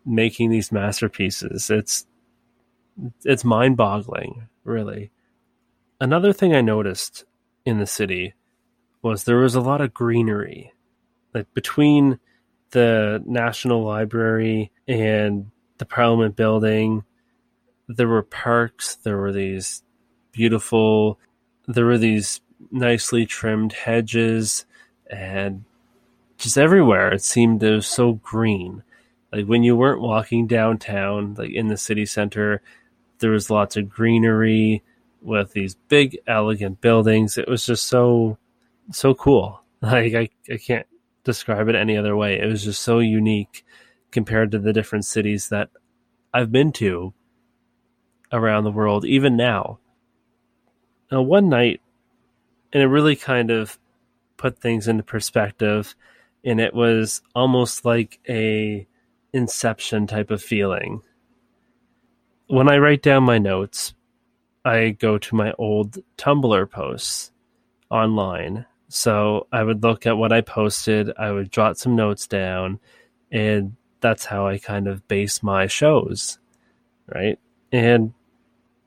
making 0.06 0.50
these 0.50 0.72
masterpieces. 0.72 1.68
It's 1.68 2.06
it's 3.24 3.44
mind-boggling, 3.44 4.48
really. 4.64 5.10
Another 6.00 6.32
thing 6.32 6.54
I 6.54 6.62
noticed 6.62 7.24
in 7.66 7.78
the 7.78 7.86
city 7.86 8.34
was 9.02 9.24
there 9.24 9.36
was 9.36 9.54
a 9.54 9.60
lot 9.60 9.80
of 9.82 9.92
greenery. 9.92 10.72
Like 11.34 11.52
between 11.52 12.18
the 12.70 13.22
National 13.26 13.84
Library 13.84 14.70
and 14.88 15.50
the 15.78 15.84
Parliament 15.84 16.36
building, 16.36 17.04
there 17.88 18.08
were 18.08 18.22
parks, 18.22 18.96
there 18.96 19.18
were 19.18 19.32
these 19.32 19.82
beautiful. 20.32 21.18
There 21.66 21.84
were 21.84 21.98
these 21.98 22.40
nicely 22.70 23.26
trimmed 23.26 23.72
hedges 23.72 24.64
and 25.10 25.64
just 26.38 26.56
everywhere. 26.56 27.12
It 27.12 27.22
seemed 27.22 27.62
it 27.62 27.70
was 27.70 27.86
so 27.86 28.14
green. 28.14 28.82
Like 29.32 29.46
when 29.46 29.62
you 29.62 29.76
weren't 29.76 30.00
walking 30.00 30.46
downtown, 30.46 31.34
like 31.34 31.50
in 31.50 31.68
the 31.68 31.76
city 31.76 32.06
center, 32.06 32.62
there 33.18 33.30
was 33.30 33.50
lots 33.50 33.76
of 33.76 33.88
greenery 33.88 34.82
with 35.20 35.52
these 35.52 35.74
big, 35.88 36.18
elegant 36.26 36.80
buildings. 36.80 37.36
It 37.36 37.48
was 37.48 37.66
just 37.66 37.86
so, 37.86 38.38
so 38.92 39.14
cool. 39.14 39.62
Like 39.82 40.14
I, 40.14 40.30
I 40.50 40.56
can't 40.56 40.86
describe 41.22 41.68
it 41.68 41.74
any 41.74 41.98
other 41.98 42.16
way. 42.16 42.40
It 42.40 42.46
was 42.46 42.64
just 42.64 42.82
so 42.82 42.98
unique 42.98 43.62
compared 44.10 44.50
to 44.52 44.58
the 44.58 44.72
different 44.72 45.04
cities 45.04 45.50
that 45.50 45.68
I've 46.32 46.50
been 46.50 46.72
to 46.72 47.12
around 48.32 48.64
the 48.64 48.70
world, 48.70 49.04
even 49.04 49.36
now. 49.36 49.78
Now, 51.12 51.20
one 51.20 51.50
night, 51.50 51.82
and 52.72 52.82
it 52.82 52.86
really 52.86 53.16
kind 53.16 53.50
of 53.50 53.78
put 54.38 54.58
things 54.58 54.88
into 54.88 55.02
perspective, 55.02 55.94
and 56.44 56.60
it 56.60 56.74
was 56.74 57.22
almost 57.34 57.84
like 57.84 58.18
a 58.28 58.86
inception 59.36 60.06
type 60.06 60.30
of 60.30 60.42
feeling. 60.42 61.02
When 62.48 62.68
I 62.68 62.78
write 62.78 63.02
down 63.02 63.24
my 63.24 63.38
notes, 63.38 63.94
I 64.64 64.90
go 64.90 65.18
to 65.18 65.36
my 65.36 65.52
old 65.58 65.98
Tumblr 66.16 66.70
posts 66.70 67.30
online. 67.90 68.66
So 68.88 69.46
I 69.52 69.62
would 69.62 69.82
look 69.82 70.06
at 70.06 70.16
what 70.16 70.32
I 70.32 70.40
posted, 70.40 71.12
I 71.18 71.32
would 71.32 71.52
jot 71.52 71.76
some 71.76 71.96
notes 71.96 72.26
down, 72.26 72.78
and 73.30 73.76
that's 74.00 74.24
how 74.24 74.46
I 74.46 74.58
kind 74.58 74.86
of 74.86 75.06
base 75.08 75.42
my 75.42 75.66
shows, 75.66 76.38
right? 77.12 77.38
And 77.72 78.12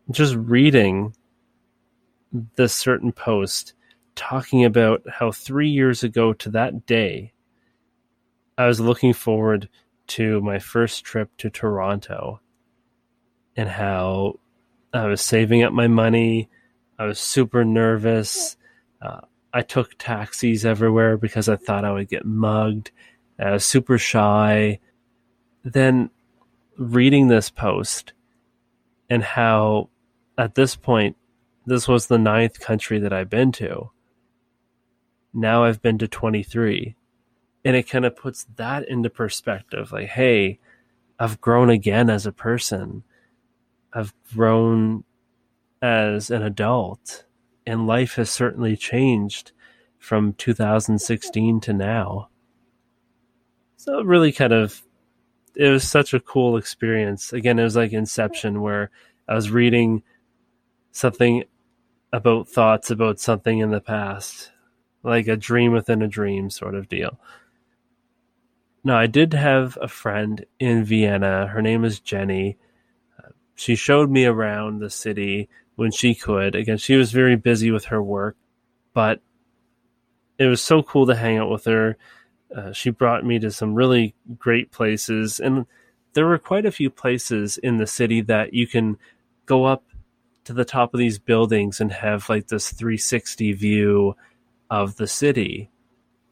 just 0.10 0.36
reading 0.36 1.14
this 2.56 2.74
certain 2.74 3.12
post 3.12 3.74
talking 4.16 4.66
about 4.66 5.04
how 5.10 5.32
three 5.32 5.70
years 5.70 6.04
ago 6.04 6.34
to 6.34 6.50
that 6.52 6.86
day, 6.86 7.34
I 8.58 8.68
was 8.68 8.80
looking 8.80 9.14
forward 9.14 9.70
to 10.10 10.42
my 10.42 10.60
first 10.60 11.04
trip 11.04 11.30
to 11.38 11.50
Toronto 11.50 12.42
and 13.56 13.70
how 13.70 14.40
I 14.94 15.06
was 15.06 15.22
saving 15.22 15.64
up 15.64 15.74
my 15.74 15.88
money. 15.88 16.50
I 16.98 17.06
was 17.06 17.20
super 17.20 17.64
nervous. 17.64 18.58
Uh, 19.02 19.22
I 19.54 19.62
took 19.62 19.98
taxis 19.98 20.66
everywhere 20.66 21.18
because 21.18 21.50
I 21.50 21.56
thought 21.56 21.86
I 21.86 21.92
would 21.92 22.10
get 22.10 22.26
mugged. 22.26 22.92
I 23.40 23.52
was 23.52 23.66
super 23.66 23.98
shy. 23.98 24.80
Then 25.64 26.10
reading 26.78 27.28
this 27.28 27.50
post 27.50 28.14
and 29.10 29.24
how 29.24 29.90
at 30.38 30.56
this 30.56 30.76
point 30.76 31.18
this 31.66 31.88
was 31.88 32.08
the 32.08 32.18
ninth 32.18 32.60
country 32.60 33.00
that 33.00 33.14
I've 33.14 33.30
been 33.30 33.52
to. 33.54 33.92
Now 35.34 35.66
I've 35.66 35.82
been 35.82 35.98
to 36.00 36.08
23. 36.08 36.96
And 37.66 37.76
it 37.76 37.90
kind 37.90 38.06
of 38.06 38.16
puts 38.16 38.46
that 38.56 38.88
into 38.88 39.10
perspective. 39.10 39.92
Like, 39.92 40.08
hey, 40.08 40.60
I've 41.20 41.42
grown 41.42 41.70
again 41.70 42.10
as 42.10 42.26
a 42.26 42.32
person. 42.32 43.04
I've 43.92 44.14
grown 44.34 45.04
as 45.82 46.32
an 46.32 46.42
adult. 46.42 47.26
And 47.66 47.86
life 47.88 48.16
has 48.16 48.30
certainly 48.30 48.78
changed 48.78 49.52
from 49.98 50.34
2016 50.34 51.60
to 51.62 51.74
now. 51.74 52.30
So 53.76 54.02
really 54.02 54.32
kind 54.32 54.54
of 54.54 54.82
it 55.56 55.70
was 55.70 55.84
such 55.84 56.14
a 56.14 56.20
cool 56.20 56.58
experience. 56.58 57.34
Again, 57.34 57.60
it 57.60 57.64
was 57.64 57.76
like 57.76 57.92
Inception 57.92 58.62
where 58.62 58.92
I 59.28 59.36
was 59.36 59.52
reading 59.52 60.04
something 60.92 61.44
about 62.12 62.48
thoughts 62.48 62.90
about 62.90 63.20
something 63.20 63.60
in 63.60 63.70
the 63.70 63.82
past, 63.82 64.52
like 65.04 65.28
a 65.28 65.36
dream 65.36 65.74
within 65.74 66.02
a 66.02 66.08
dream 66.08 66.50
sort 66.50 66.76
of 66.76 66.90
deal. 66.90 67.20
Now, 68.84 68.98
I 68.98 69.08
did 69.08 69.34
have 69.34 69.78
a 69.82 69.88
friend 69.88 70.46
in 70.60 70.84
Vienna. 70.84 71.48
Her 71.48 71.62
name 71.62 71.84
is 71.84 72.00
Jenny. 72.00 72.58
she 73.56 73.76
showed 73.76 74.10
me 74.10 74.26
around 74.26 74.80
the 74.80 74.90
city 74.90 75.50
when 75.76 75.92
she 75.92 76.16
could. 76.16 76.56
Again, 76.56 76.78
she 76.78 76.96
was 76.96 77.12
very 77.12 77.36
busy 77.36 77.72
with 77.72 77.86
her 77.86 78.02
work, 78.02 78.38
but 78.94 79.22
it 80.38 80.46
was 80.46 80.62
so 80.62 80.82
cool 80.82 81.06
to 81.08 81.16
hang 81.16 81.38
out 81.38 81.50
with 81.50 81.66
her. 81.66 81.98
Uh, 82.56 82.72
she 82.72 82.90
brought 82.90 83.26
me 83.26 83.38
to 83.40 83.52
some 83.52 83.76
really 83.76 84.16
great 84.38 84.72
places, 84.72 85.40
and 85.40 85.66
there 86.14 86.26
were 86.26 86.40
quite 86.40 86.66
a 86.66 86.72
few 86.72 86.90
places 86.90 87.58
in 87.58 87.78
the 87.78 87.88
city 87.88 88.22
that 88.22 88.54
you 88.54 88.66
can 88.66 88.98
go 89.46 89.66
up 89.66 89.84
to 90.46 90.54
the 90.54 90.66
top 90.66 90.94
of 90.94 90.98
these 90.98 91.20
buildings 91.20 91.80
and 91.80 91.92
have 91.92 92.28
like 92.30 92.48
this 92.48 92.72
360 92.72 93.54
view 93.54 94.16
of 94.70 94.96
the 94.96 95.08
city. 95.08 95.70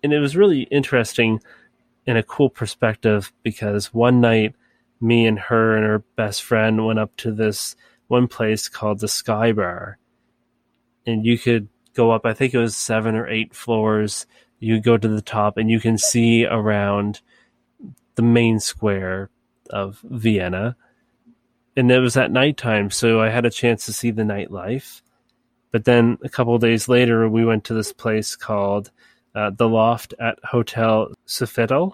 And 0.01 0.13
it 0.13 0.19
was 0.19 0.35
really 0.35 0.63
interesting 0.63 1.39
and 2.07 2.17
a 2.17 2.23
cool 2.23 2.49
perspective 2.49 3.33
because 3.43 3.93
one 3.93 4.21
night 4.21 4.55
me 4.99 5.27
and 5.27 5.37
her 5.37 5.75
and 5.75 5.85
her 5.85 5.99
best 6.15 6.41
friend 6.41 6.85
went 6.85 6.97
up 6.97 7.15
to 7.17 7.31
this 7.31 7.75
one 8.07 8.27
place 8.27 8.69
called 8.69 8.99
the 8.99 9.07
Sky 9.07 9.51
Bar. 9.51 9.99
And 11.05 11.25
you 11.25 11.37
could 11.37 11.67
go 11.93 12.11
up, 12.11 12.25
I 12.25 12.33
think 12.33 12.53
it 12.53 12.59
was 12.59 12.75
seven 12.75 13.15
or 13.15 13.27
eight 13.27 13.53
floors. 13.53 14.25
You 14.59 14.79
go 14.79 14.97
to 14.97 15.07
the 15.07 15.21
top 15.21 15.57
and 15.57 15.69
you 15.69 15.79
can 15.79 15.97
see 15.97 16.45
around 16.45 17.21
the 18.15 18.23
main 18.23 18.59
square 18.59 19.29
of 19.69 19.99
Vienna. 20.03 20.75
And 21.75 21.91
it 21.91 21.99
was 21.99 22.17
at 22.17 22.31
nighttime, 22.31 22.89
so 22.89 23.21
I 23.21 23.29
had 23.29 23.45
a 23.45 23.51
chance 23.51 23.85
to 23.85 23.93
see 23.93 24.09
the 24.09 24.23
nightlife. 24.23 25.01
But 25.71 25.85
then 25.85 26.17
a 26.23 26.29
couple 26.29 26.57
days 26.57 26.89
later, 26.89 27.29
we 27.29 27.45
went 27.45 27.65
to 27.65 27.75
this 27.75 27.93
place 27.93 28.35
called 28.35 28.89
uh, 29.37 29.51
the 29.51 29.69
Loft 29.69 30.13
at 30.19 30.37
Hotel 30.43 31.13
Sofitel 31.27 31.93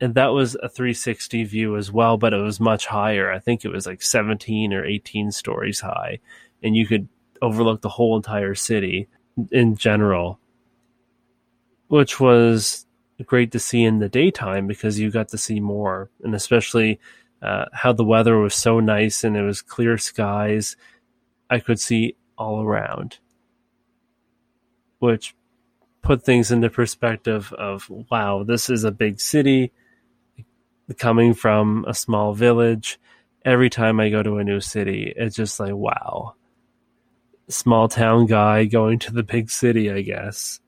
and 0.00 0.14
that 0.16 0.28
was 0.28 0.54
a 0.56 0.68
360 0.68 1.44
view 1.44 1.76
as 1.76 1.90
well, 1.90 2.16
but 2.16 2.34
it 2.34 2.42
was 2.42 2.60
much 2.60 2.86
higher. 2.86 3.32
I 3.32 3.38
think 3.38 3.64
it 3.64 3.70
was 3.70 3.86
like 3.86 4.02
17 4.02 4.72
or 4.72 4.84
18 4.84 5.30
stories 5.32 5.80
high, 5.80 6.18
and 6.62 6.76
you 6.76 6.86
could 6.86 7.08
overlook 7.40 7.80
the 7.80 7.88
whole 7.88 8.16
entire 8.16 8.54
city 8.54 9.08
in 9.50 9.76
general, 9.76 10.38
which 11.88 12.20
was 12.20 12.86
great 13.24 13.52
to 13.52 13.58
see 13.58 13.84
in 13.84 14.00
the 14.00 14.08
daytime 14.08 14.66
because 14.66 14.98
you 14.98 15.10
got 15.10 15.28
to 15.28 15.38
see 15.38 15.60
more, 15.60 16.10
and 16.22 16.34
especially 16.34 17.00
uh, 17.40 17.66
how 17.72 17.92
the 17.92 18.04
weather 18.04 18.38
was 18.38 18.54
so 18.54 18.80
nice 18.80 19.22
and 19.22 19.36
it 19.36 19.42
was 19.42 19.62
clear 19.62 19.96
skies. 19.96 20.76
I 21.48 21.60
could 21.60 21.78
see 21.78 22.16
all 22.36 22.62
around, 22.62 23.18
which 24.98 25.34
put 26.04 26.22
things 26.22 26.52
into 26.52 26.70
perspective 26.70 27.52
of 27.54 27.90
wow, 28.10 28.44
this 28.44 28.70
is 28.70 28.84
a 28.84 28.92
big 28.92 29.20
city 29.20 29.72
coming 30.98 31.34
from 31.34 31.84
a 31.88 31.94
small 31.94 32.34
village, 32.34 33.00
every 33.44 33.70
time 33.70 34.00
I 34.00 34.10
go 34.10 34.22
to 34.22 34.38
a 34.38 34.44
new 34.44 34.60
city, 34.60 35.12
it's 35.16 35.36
just 35.36 35.58
like, 35.58 35.74
wow. 35.74 36.34
Small 37.48 37.88
town 37.88 38.26
guy 38.26 38.64
going 38.64 38.98
to 39.00 39.12
the 39.12 39.22
big 39.22 39.50
city, 39.50 39.90
I 39.90 40.02
guess. 40.02 40.60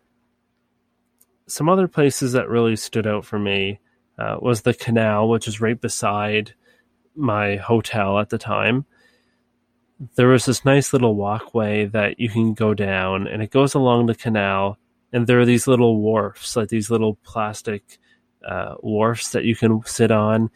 Some 1.46 1.68
other 1.68 1.88
places 1.88 2.32
that 2.32 2.48
really 2.48 2.76
stood 2.76 3.06
out 3.06 3.24
for 3.24 3.38
me 3.38 3.80
uh, 4.18 4.36
was 4.40 4.62
the 4.62 4.74
canal, 4.74 5.28
which 5.28 5.46
is 5.46 5.60
right 5.60 5.80
beside 5.80 6.54
my 7.14 7.56
hotel 7.56 8.18
at 8.18 8.30
the 8.30 8.38
time. 8.38 8.84
There 10.16 10.28
was 10.28 10.44
this 10.44 10.64
nice 10.64 10.92
little 10.92 11.14
walkway 11.14 11.86
that 11.86 12.20
you 12.20 12.28
can 12.28 12.52
go 12.52 12.74
down, 12.74 13.26
and 13.26 13.42
it 13.42 13.50
goes 13.50 13.74
along 13.74 14.06
the 14.06 14.14
canal. 14.14 14.76
And 15.12 15.26
there 15.26 15.40
are 15.40 15.46
these 15.46 15.66
little 15.66 16.00
wharfs, 16.00 16.56
like 16.56 16.68
these 16.68 16.90
little 16.90 17.14
plastic 17.22 17.98
uh, 18.46 18.74
wharfs 18.80 19.30
that 19.30 19.44
you 19.44 19.56
can 19.56 19.82
sit 19.84 20.10
on 20.10 20.50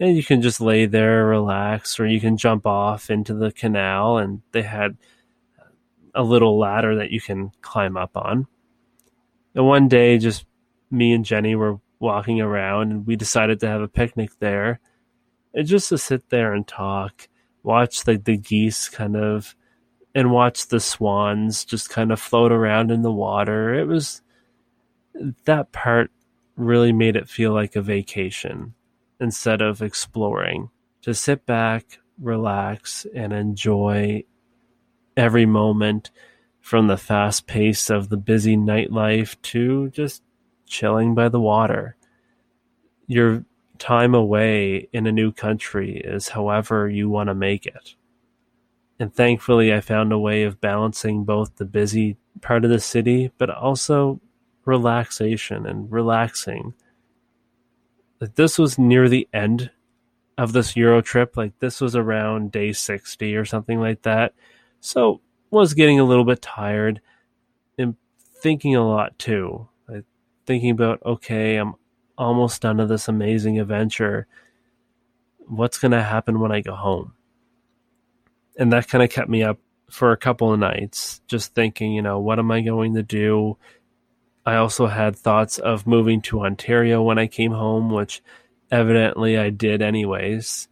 and 0.00 0.16
you 0.16 0.24
can 0.24 0.42
just 0.42 0.60
lay 0.60 0.86
there, 0.86 1.26
relax, 1.26 2.00
or 2.00 2.06
you 2.06 2.20
can 2.20 2.36
jump 2.36 2.66
off 2.66 3.10
into 3.10 3.34
the 3.34 3.52
canal. 3.52 4.18
And 4.18 4.42
they 4.52 4.62
had 4.62 4.96
a 6.14 6.22
little 6.22 6.58
ladder 6.58 6.96
that 6.96 7.10
you 7.10 7.20
can 7.20 7.52
climb 7.60 7.96
up 7.96 8.16
on. 8.16 8.46
And 9.54 9.66
one 9.66 9.88
day, 9.88 10.18
just 10.18 10.46
me 10.90 11.12
and 11.12 11.24
Jenny 11.24 11.54
were 11.54 11.78
walking 12.00 12.40
around, 12.40 12.90
and 12.90 13.06
we 13.06 13.16
decided 13.16 13.60
to 13.60 13.68
have 13.68 13.80
a 13.80 13.88
picnic 13.88 14.30
there, 14.40 14.80
and 15.54 15.66
just 15.66 15.88
to 15.88 15.98
sit 15.98 16.28
there 16.30 16.52
and 16.52 16.66
talk, 16.66 17.28
watch 17.62 18.04
the 18.04 18.18
the 18.18 18.36
geese 18.36 18.88
kind 18.88 19.16
of, 19.16 19.54
and 20.14 20.30
watch 20.30 20.68
the 20.68 20.80
swans 20.80 21.64
just 21.64 21.90
kind 21.90 22.12
of 22.12 22.20
float 22.20 22.52
around 22.52 22.90
in 22.90 23.02
the 23.02 23.12
water. 23.12 23.74
It 23.74 23.86
was 23.86 24.22
that 25.44 25.72
part 25.72 26.10
really 26.56 26.92
made 26.92 27.16
it 27.16 27.28
feel 27.28 27.52
like 27.52 27.74
a 27.76 27.82
vacation 27.82 28.74
instead 29.20 29.60
of 29.60 29.82
exploring. 29.82 30.70
To 31.02 31.14
sit 31.14 31.44
back, 31.44 31.98
relax, 32.18 33.06
and 33.14 33.32
enjoy 33.32 34.24
every 35.16 35.46
moment 35.46 36.10
from 36.60 36.86
the 36.86 36.96
fast 36.96 37.46
pace 37.46 37.90
of 37.90 38.08
the 38.08 38.16
busy 38.16 38.56
nightlife 38.56 39.36
to 39.42 39.90
just 39.90 40.22
chilling 40.66 41.14
by 41.14 41.28
the 41.28 41.40
water. 41.40 41.96
Your 43.06 43.44
time 43.78 44.14
away 44.14 44.88
in 44.92 45.06
a 45.06 45.12
new 45.12 45.30
country 45.30 45.98
is 45.98 46.28
however 46.28 46.88
you 46.88 47.10
want 47.10 47.28
to 47.28 47.34
make 47.34 47.66
it. 47.66 47.96
And 48.98 49.12
thankfully, 49.12 49.74
I 49.74 49.80
found 49.80 50.12
a 50.12 50.18
way 50.18 50.44
of 50.44 50.60
balancing 50.60 51.24
both 51.24 51.56
the 51.56 51.64
busy 51.64 52.16
part 52.40 52.64
of 52.64 52.70
the 52.70 52.80
city, 52.80 53.32
but 53.38 53.50
also 53.50 54.20
relaxation 54.64 55.66
and 55.66 55.90
relaxing. 55.90 56.74
Like 58.20 58.36
this 58.36 58.58
was 58.58 58.78
near 58.78 59.08
the 59.08 59.28
end 59.32 59.70
of 60.38 60.52
this 60.52 60.76
Euro 60.76 61.00
trip. 61.00 61.36
Like 61.36 61.58
this 61.58 61.80
was 61.80 61.96
around 61.96 62.52
day 62.52 62.72
60 62.72 63.36
or 63.36 63.44
something 63.44 63.80
like 63.80 64.02
that. 64.02 64.34
So 64.80 65.20
was 65.50 65.74
getting 65.74 66.00
a 66.00 66.04
little 66.04 66.24
bit 66.24 66.42
tired 66.42 67.00
and 67.78 67.96
thinking 68.42 68.76
a 68.76 68.86
lot 68.86 69.18
too. 69.18 69.68
Like 69.88 70.04
thinking 70.46 70.70
about, 70.70 71.02
okay, 71.04 71.56
I'm 71.56 71.74
almost 72.16 72.62
done 72.62 72.78
to 72.78 72.86
this 72.86 73.08
amazing 73.08 73.58
adventure. 73.58 74.26
What's 75.46 75.78
going 75.78 75.92
to 75.92 76.02
happen 76.02 76.40
when 76.40 76.52
I 76.52 76.60
go 76.60 76.74
home? 76.74 77.14
And 78.56 78.72
that 78.72 78.88
kind 78.88 79.02
of 79.02 79.10
kept 79.10 79.28
me 79.28 79.42
up 79.42 79.58
for 79.90 80.12
a 80.12 80.16
couple 80.16 80.52
of 80.52 80.58
nights, 80.58 81.20
just 81.28 81.54
thinking, 81.54 81.92
you 81.92 82.02
know, 82.02 82.18
what 82.18 82.38
am 82.38 82.50
I 82.50 82.60
going 82.60 82.94
to 82.94 83.02
do? 83.02 83.56
I 84.46 84.56
also 84.56 84.86
had 84.86 85.16
thoughts 85.16 85.58
of 85.58 85.86
moving 85.86 86.20
to 86.22 86.42
Ontario 86.42 87.02
when 87.02 87.18
I 87.18 87.26
came 87.26 87.52
home, 87.52 87.90
which 87.90 88.22
evidently 88.70 89.38
I 89.38 89.50
did 89.50 89.82
anyways. 89.82 90.68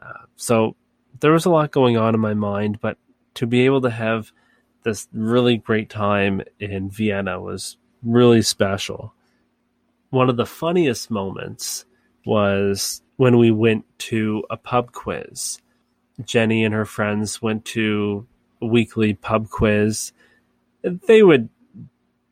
Uh, 0.00 0.26
so 0.36 0.76
there 1.20 1.32
was 1.32 1.46
a 1.46 1.50
lot 1.50 1.70
going 1.70 1.96
on 1.96 2.14
in 2.14 2.20
my 2.20 2.34
mind, 2.34 2.80
but 2.80 2.98
to 3.34 3.46
be 3.46 3.64
able 3.64 3.80
to 3.82 3.90
have 3.90 4.32
this 4.84 5.08
really 5.12 5.56
great 5.56 5.90
time 5.90 6.42
in 6.60 6.90
Vienna 6.90 7.40
was 7.40 7.76
really 8.02 8.42
special. 8.42 9.14
One 10.10 10.30
of 10.30 10.36
the 10.36 10.46
funniest 10.46 11.10
moments 11.10 11.84
was 12.24 13.02
when 13.16 13.38
we 13.38 13.50
went 13.50 13.84
to 13.98 14.44
a 14.50 14.56
pub 14.56 14.92
quiz. 14.92 15.58
Jenny 16.24 16.64
and 16.64 16.74
her 16.74 16.84
friends 16.84 17.42
went 17.42 17.64
to 17.66 18.26
a 18.62 18.66
weekly 18.66 19.14
pub 19.14 19.50
quiz. 19.50 20.12
They 20.82 21.22
would 21.22 21.48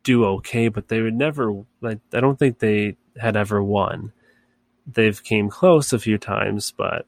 do 0.03 0.25
okay, 0.25 0.67
but 0.69 0.87
they 0.87 1.01
would 1.01 1.15
never 1.15 1.63
like 1.81 1.99
I 2.13 2.19
don't 2.19 2.39
think 2.39 2.59
they 2.59 2.95
had 3.17 3.35
ever 3.35 3.63
won. 3.63 4.11
They've 4.87 5.21
came 5.23 5.49
close 5.49 5.91
a 5.93 5.99
few 5.99 6.17
times, 6.17 6.71
but 6.71 7.07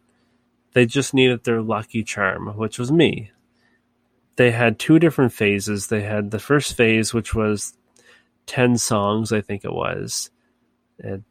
they 0.73 0.85
just 0.85 1.13
needed 1.13 1.43
their 1.43 1.61
lucky 1.61 2.03
charm, 2.03 2.55
which 2.57 2.79
was 2.79 2.91
me. 2.91 3.31
They 4.35 4.51
had 4.51 4.77
two 4.77 4.99
different 4.99 5.33
phases. 5.33 5.87
They 5.87 6.01
had 6.03 6.31
the 6.31 6.39
first 6.39 6.75
phase, 6.77 7.13
which 7.13 7.33
was 7.33 7.73
10 8.45 8.77
songs, 8.77 9.31
I 9.31 9.41
think 9.41 9.65
it 9.65 9.73
was. 9.73 10.29
And 10.99 11.23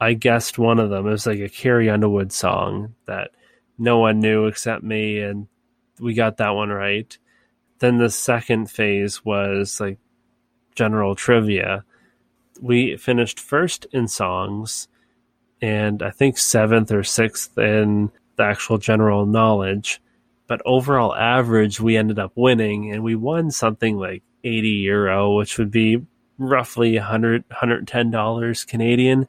I 0.00 0.14
guessed 0.14 0.58
one 0.58 0.78
of 0.78 0.90
them. 0.90 1.06
It 1.06 1.10
was 1.10 1.26
like 1.26 1.40
a 1.40 1.48
Carrie 1.48 1.90
Underwood 1.90 2.32
song 2.32 2.94
that 3.06 3.30
no 3.78 3.98
one 3.98 4.20
knew 4.20 4.46
except 4.46 4.82
me, 4.82 5.20
and 5.20 5.46
we 6.00 6.14
got 6.14 6.36
that 6.38 6.50
one 6.50 6.70
right. 6.70 7.16
Then 7.78 7.98
the 7.98 8.10
second 8.10 8.70
phase 8.70 9.24
was 9.24 9.80
like 9.80 9.98
general 10.74 11.14
trivia. 11.14 11.84
We 12.60 12.96
finished 12.96 13.38
first 13.38 13.86
in 13.92 14.08
songs, 14.08 14.88
and 15.62 16.02
I 16.02 16.10
think 16.10 16.38
seventh 16.38 16.90
or 16.90 17.04
sixth 17.04 17.56
in 17.56 18.10
the 18.36 18.44
actual 18.44 18.78
general 18.78 19.26
knowledge. 19.26 20.00
But 20.48 20.62
overall 20.64 21.14
average, 21.14 21.80
we 21.80 21.96
ended 21.96 22.18
up 22.18 22.32
winning, 22.34 22.92
and 22.92 23.02
we 23.02 23.14
won 23.14 23.50
something 23.50 23.96
like 23.96 24.22
80 24.44 24.68
euro, 24.68 25.36
which 25.36 25.58
would 25.58 25.70
be 25.70 26.04
roughly 26.38 26.94
100 26.96 27.48
$110 27.48 28.66
Canadian. 28.66 29.28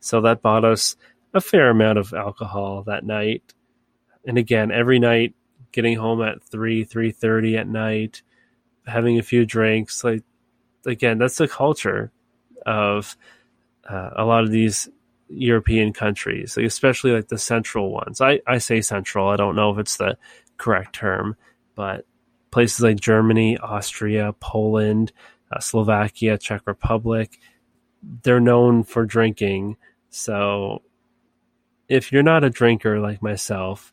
So 0.00 0.20
that 0.22 0.42
bought 0.42 0.64
us 0.64 0.96
a 1.32 1.40
fair 1.40 1.70
amount 1.70 1.98
of 1.98 2.12
alcohol 2.14 2.82
that 2.84 3.04
night. 3.04 3.54
And 4.26 4.38
again, 4.38 4.70
every 4.72 4.98
night 4.98 5.34
getting 5.72 5.96
home 5.96 6.22
at 6.22 6.42
3 6.42 6.84
3:30 6.84 7.58
at 7.58 7.68
night, 7.68 8.22
having 8.86 9.18
a 9.18 9.22
few 9.22 9.44
drinks, 9.44 10.04
like 10.04 10.22
again, 10.86 11.18
that's 11.18 11.38
the 11.38 11.48
culture 11.48 12.12
of 12.66 13.16
uh, 13.88 14.10
a 14.16 14.24
lot 14.24 14.44
of 14.44 14.50
these 14.50 14.88
European 15.28 15.92
countries, 15.92 16.56
especially 16.56 17.12
like 17.12 17.28
the 17.28 17.38
central 17.38 17.90
ones. 17.90 18.20
I, 18.20 18.40
I 18.46 18.58
say 18.58 18.80
central, 18.80 19.28
I 19.28 19.36
don't 19.36 19.56
know 19.56 19.70
if 19.72 19.78
it's 19.78 19.96
the 19.96 20.16
correct 20.56 20.94
term, 20.94 21.36
but 21.74 22.06
places 22.50 22.80
like 22.80 23.00
Germany, 23.00 23.58
Austria, 23.58 24.34
Poland, 24.40 25.12
uh, 25.50 25.60
Slovakia, 25.60 26.38
Czech 26.38 26.62
Republic, 26.66 27.38
they're 28.22 28.40
known 28.40 28.84
for 28.84 29.04
drinking. 29.04 29.76
So 30.10 30.82
if 31.88 32.12
you're 32.12 32.22
not 32.22 32.44
a 32.44 32.50
drinker 32.50 33.00
like 33.00 33.22
myself, 33.22 33.92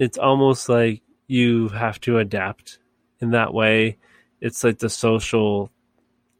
it's 0.00 0.18
almost 0.18 0.68
like 0.68 1.02
you 1.28 1.68
have 1.68 2.00
to 2.00 2.18
adapt 2.18 2.78
in 3.20 3.30
that 3.30 3.54
way. 3.54 3.98
It's 4.40 4.64
like 4.64 4.78
the 4.78 4.88
social 4.88 5.70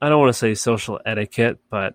I 0.03 0.09
don't 0.09 0.19
want 0.19 0.31
to 0.31 0.39
say 0.39 0.55
social 0.55 0.99
etiquette, 1.05 1.59
but 1.69 1.95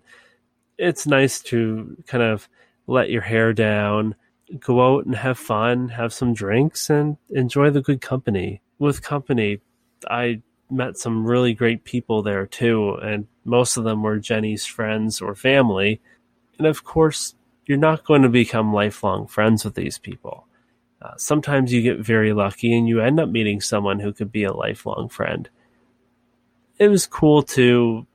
it's 0.78 1.08
nice 1.08 1.41
to 1.41 1.97
kind 2.06 2.23
of 2.23 2.47
let 2.86 3.10
your 3.10 3.23
hair 3.23 3.51
down 3.51 4.13
go 4.60 4.86
out 4.95 5.06
and 5.06 5.15
have 5.15 5.39
fun, 5.39 5.89
have 5.89 6.13
some 6.13 6.36
drinks, 6.36 6.91
and 6.91 7.17
enjoy 7.32 7.71
the 7.71 7.82
good 7.82 8.01
company. 8.01 8.62
With 8.78 9.01
company, 9.01 9.60
I 10.08 10.43
met 10.69 10.97
some 10.97 11.25
really 11.25 11.56
great 11.56 11.84
people 11.84 12.21
there 12.21 12.45
too, 12.45 12.93
and 13.01 13.25
most 13.43 13.75
of 13.75 13.86
them 13.86 14.04
were 14.04 14.19
Jenny's 14.19 14.67
friends 14.67 15.19
or 15.19 15.34
family. 15.34 15.99
And 16.60 16.67
of 16.67 16.84
course, 16.84 17.34
you're 17.65 17.80
not 17.80 18.06
going 18.06 18.21
to 18.21 18.30
become 18.30 18.71
lifelong 18.71 19.25
friends 19.25 19.65
with 19.65 19.73
these 19.73 19.97
people. 19.97 20.45
Uh, 21.01 21.12
sometimes 21.17 21.73
you 21.73 21.81
get 21.81 21.99
very 21.99 22.34
lucky 22.34 22.75
and 22.75 22.88
you 22.88 23.01
end 23.01 23.19
up 23.19 23.29
meeting 23.29 23.62
someone 23.62 23.99
who 23.99 24.13
could 24.13 24.31
be 24.31 24.43
a 24.43 24.53
lifelong 24.53 25.10
friend. 25.10 25.49
It 26.79 26.88
was 26.88 27.05
cool 27.08 27.43
to 27.43 28.05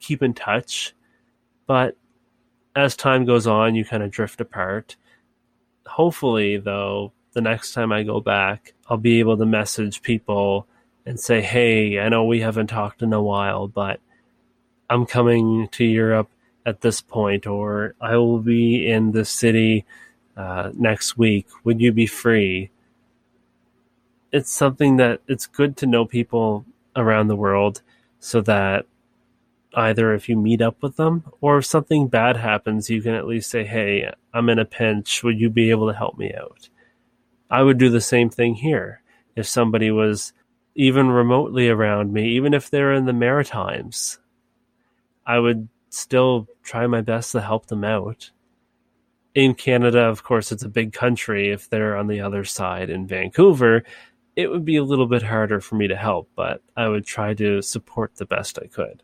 keep 0.00 0.22
in 0.22 0.34
touch, 0.34 0.94
but 1.66 1.96
as 2.74 2.96
time 2.96 3.24
goes 3.24 3.46
on, 3.46 3.74
you 3.74 3.84
kind 3.84 4.02
of 4.02 4.10
drift 4.10 4.40
apart. 4.40 4.96
Hopefully, 5.86 6.56
though, 6.58 7.12
the 7.32 7.40
next 7.40 7.72
time 7.72 7.92
I 7.92 8.02
go 8.02 8.20
back, 8.20 8.74
I'll 8.88 8.96
be 8.96 9.18
able 9.18 9.36
to 9.36 9.46
message 9.46 10.02
people 10.02 10.66
and 11.04 11.18
say, 11.20 11.40
hey, 11.40 12.00
I 12.00 12.08
know 12.08 12.24
we 12.24 12.40
haven't 12.40 12.66
talked 12.68 13.02
in 13.02 13.12
a 13.12 13.22
while, 13.22 13.68
but 13.68 14.00
I'm 14.90 15.06
coming 15.06 15.68
to 15.72 15.84
Europe 15.84 16.30
at 16.64 16.80
this 16.80 17.00
point, 17.00 17.46
or 17.46 17.94
I 18.00 18.16
will 18.16 18.40
be 18.40 18.88
in 18.88 19.12
this 19.12 19.30
city 19.30 19.84
uh, 20.36 20.70
next 20.74 21.16
week. 21.16 21.46
Would 21.64 21.80
you 21.80 21.92
be 21.92 22.06
free? 22.06 22.70
It's 24.32 24.52
something 24.52 24.96
that 24.96 25.20
it's 25.26 25.46
good 25.46 25.76
to 25.78 25.86
know 25.86 26.04
people 26.04 26.66
around 26.94 27.28
the 27.28 27.36
world 27.36 27.82
so 28.18 28.40
that 28.42 28.86
either 29.74 30.14
if 30.14 30.28
you 30.28 30.36
meet 30.36 30.62
up 30.62 30.82
with 30.82 30.96
them 30.96 31.24
or 31.40 31.58
if 31.58 31.66
something 31.66 32.08
bad 32.08 32.36
happens, 32.36 32.90
you 32.90 33.02
can 33.02 33.14
at 33.14 33.26
least 33.26 33.50
say, 33.50 33.64
Hey, 33.64 34.10
I'm 34.32 34.48
in 34.48 34.58
a 34.58 34.64
pinch. 34.64 35.22
Would 35.22 35.38
you 35.38 35.50
be 35.50 35.70
able 35.70 35.88
to 35.88 35.96
help 35.96 36.18
me 36.18 36.32
out? 36.34 36.68
I 37.50 37.62
would 37.62 37.78
do 37.78 37.90
the 37.90 38.00
same 38.00 38.30
thing 38.30 38.56
here. 38.56 39.02
If 39.36 39.46
somebody 39.46 39.90
was 39.90 40.32
even 40.74 41.08
remotely 41.08 41.68
around 41.68 42.12
me, 42.12 42.28
even 42.30 42.54
if 42.54 42.68
they're 42.68 42.92
in 42.92 43.06
the 43.06 43.12
Maritimes, 43.12 44.18
I 45.26 45.38
would 45.38 45.68
still 45.90 46.48
try 46.62 46.86
my 46.86 47.00
best 47.00 47.32
to 47.32 47.40
help 47.40 47.66
them 47.66 47.84
out. 47.84 48.30
In 49.36 49.54
Canada, 49.54 50.00
of 50.00 50.24
course, 50.24 50.50
it's 50.50 50.62
a 50.62 50.68
big 50.68 50.94
country. 50.94 51.50
If 51.50 51.68
they're 51.68 51.94
on 51.94 52.06
the 52.06 52.22
other 52.22 52.42
side 52.42 52.88
in 52.88 53.06
Vancouver, 53.06 53.84
it 54.34 54.50
would 54.50 54.64
be 54.64 54.76
a 54.76 54.82
little 54.82 55.06
bit 55.06 55.22
harder 55.22 55.60
for 55.60 55.74
me 55.74 55.86
to 55.88 55.94
help, 55.94 56.30
but 56.34 56.62
I 56.74 56.88
would 56.88 57.04
try 57.04 57.34
to 57.34 57.60
support 57.60 58.16
the 58.16 58.24
best 58.24 58.58
I 58.58 58.66
could. 58.66 59.02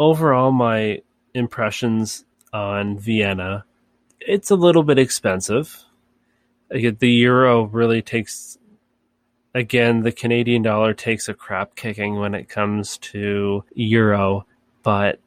Overall, 0.00 0.50
my 0.50 1.00
impressions 1.32 2.24
on 2.52 2.98
Vienna, 2.98 3.64
it's 4.18 4.50
a 4.50 4.56
little 4.56 4.82
bit 4.82 4.98
expensive. 4.98 5.84
The 6.68 7.08
euro 7.08 7.62
really 7.62 8.02
takes, 8.02 8.58
again, 9.54 10.00
the 10.00 10.10
Canadian 10.10 10.62
dollar 10.62 10.92
takes 10.92 11.28
a 11.28 11.34
crap 11.34 11.76
kicking 11.76 12.16
when 12.16 12.34
it 12.34 12.48
comes 12.48 12.98
to 12.98 13.62
euro, 13.74 14.44
but 14.82 15.20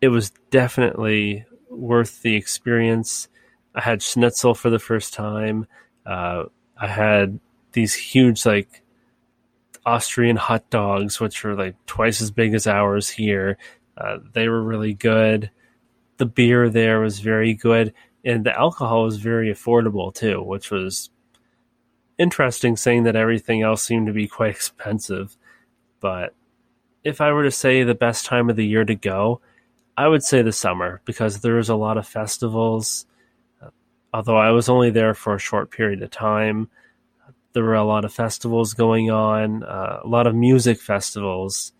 it 0.00 0.08
was 0.08 0.30
definitely 0.50 1.44
worth 1.78 2.22
the 2.22 2.36
experience. 2.36 3.28
I 3.74 3.80
had 3.80 4.02
schnitzel 4.02 4.54
for 4.54 4.70
the 4.70 4.78
first 4.78 5.14
time. 5.14 5.66
Uh, 6.04 6.44
I 6.76 6.86
had 6.88 7.38
these 7.72 7.94
huge 7.94 8.44
like 8.44 8.82
Austrian 9.86 10.36
hot 10.36 10.68
dogs, 10.70 11.20
which 11.20 11.44
were 11.44 11.54
like 11.54 11.74
twice 11.86 12.20
as 12.20 12.30
big 12.30 12.54
as 12.54 12.66
ours 12.66 13.08
here. 13.08 13.56
Uh, 13.96 14.18
they 14.32 14.48
were 14.48 14.62
really 14.62 14.94
good. 14.94 15.50
The 16.18 16.26
beer 16.26 16.68
there 16.68 17.00
was 17.00 17.20
very 17.20 17.54
good, 17.54 17.94
and 18.24 18.44
the 18.44 18.56
alcohol 18.56 19.04
was 19.04 19.16
very 19.16 19.52
affordable 19.52 20.12
too, 20.12 20.42
which 20.42 20.70
was 20.70 21.10
interesting. 22.18 22.76
Saying 22.76 23.04
that 23.04 23.16
everything 23.16 23.62
else 23.62 23.82
seemed 23.82 24.06
to 24.08 24.12
be 24.12 24.28
quite 24.28 24.50
expensive, 24.56 25.36
but 26.00 26.34
if 27.04 27.20
I 27.20 27.32
were 27.32 27.44
to 27.44 27.50
say 27.50 27.82
the 27.82 27.94
best 27.94 28.26
time 28.26 28.50
of 28.50 28.56
the 28.56 28.66
year 28.66 28.84
to 28.84 28.94
go, 28.94 29.40
I 29.98 30.06
would 30.06 30.22
say 30.22 30.42
the 30.42 30.52
summer 30.52 31.00
because 31.04 31.40
there's 31.40 31.68
a 31.68 31.74
lot 31.74 31.98
of 31.98 32.06
festivals. 32.06 33.04
Although 34.14 34.36
I 34.36 34.52
was 34.52 34.68
only 34.68 34.90
there 34.90 35.12
for 35.12 35.34
a 35.34 35.40
short 35.40 35.72
period 35.72 36.00
of 36.02 36.10
time, 36.12 36.70
there 37.52 37.64
were 37.64 37.74
a 37.74 37.82
lot 37.82 38.04
of 38.04 38.12
festivals 38.12 38.74
going 38.74 39.10
on, 39.10 39.64
uh, 39.64 39.98
a 40.04 40.06
lot 40.06 40.28
of 40.28 40.36
music 40.36 40.80
festivals. 40.80 41.72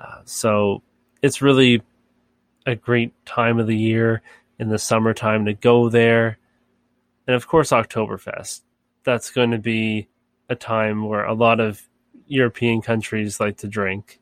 Uh, 0.00 0.20
so 0.24 0.84
it's 1.20 1.42
really 1.42 1.82
a 2.64 2.76
great 2.76 3.12
time 3.26 3.58
of 3.58 3.66
the 3.66 3.76
year 3.76 4.22
in 4.60 4.68
the 4.68 4.78
summertime 4.78 5.44
to 5.46 5.52
go 5.52 5.88
there. 5.88 6.38
And 7.26 7.34
of 7.34 7.48
course, 7.48 7.70
Oktoberfest. 7.70 8.62
That's 9.02 9.30
going 9.30 9.50
to 9.50 9.58
be 9.58 10.06
a 10.48 10.54
time 10.54 11.08
where 11.08 11.24
a 11.24 11.34
lot 11.34 11.58
of 11.58 11.82
European 12.28 12.82
countries 12.82 13.40
like 13.40 13.56
to 13.58 13.66
drink 13.66 14.20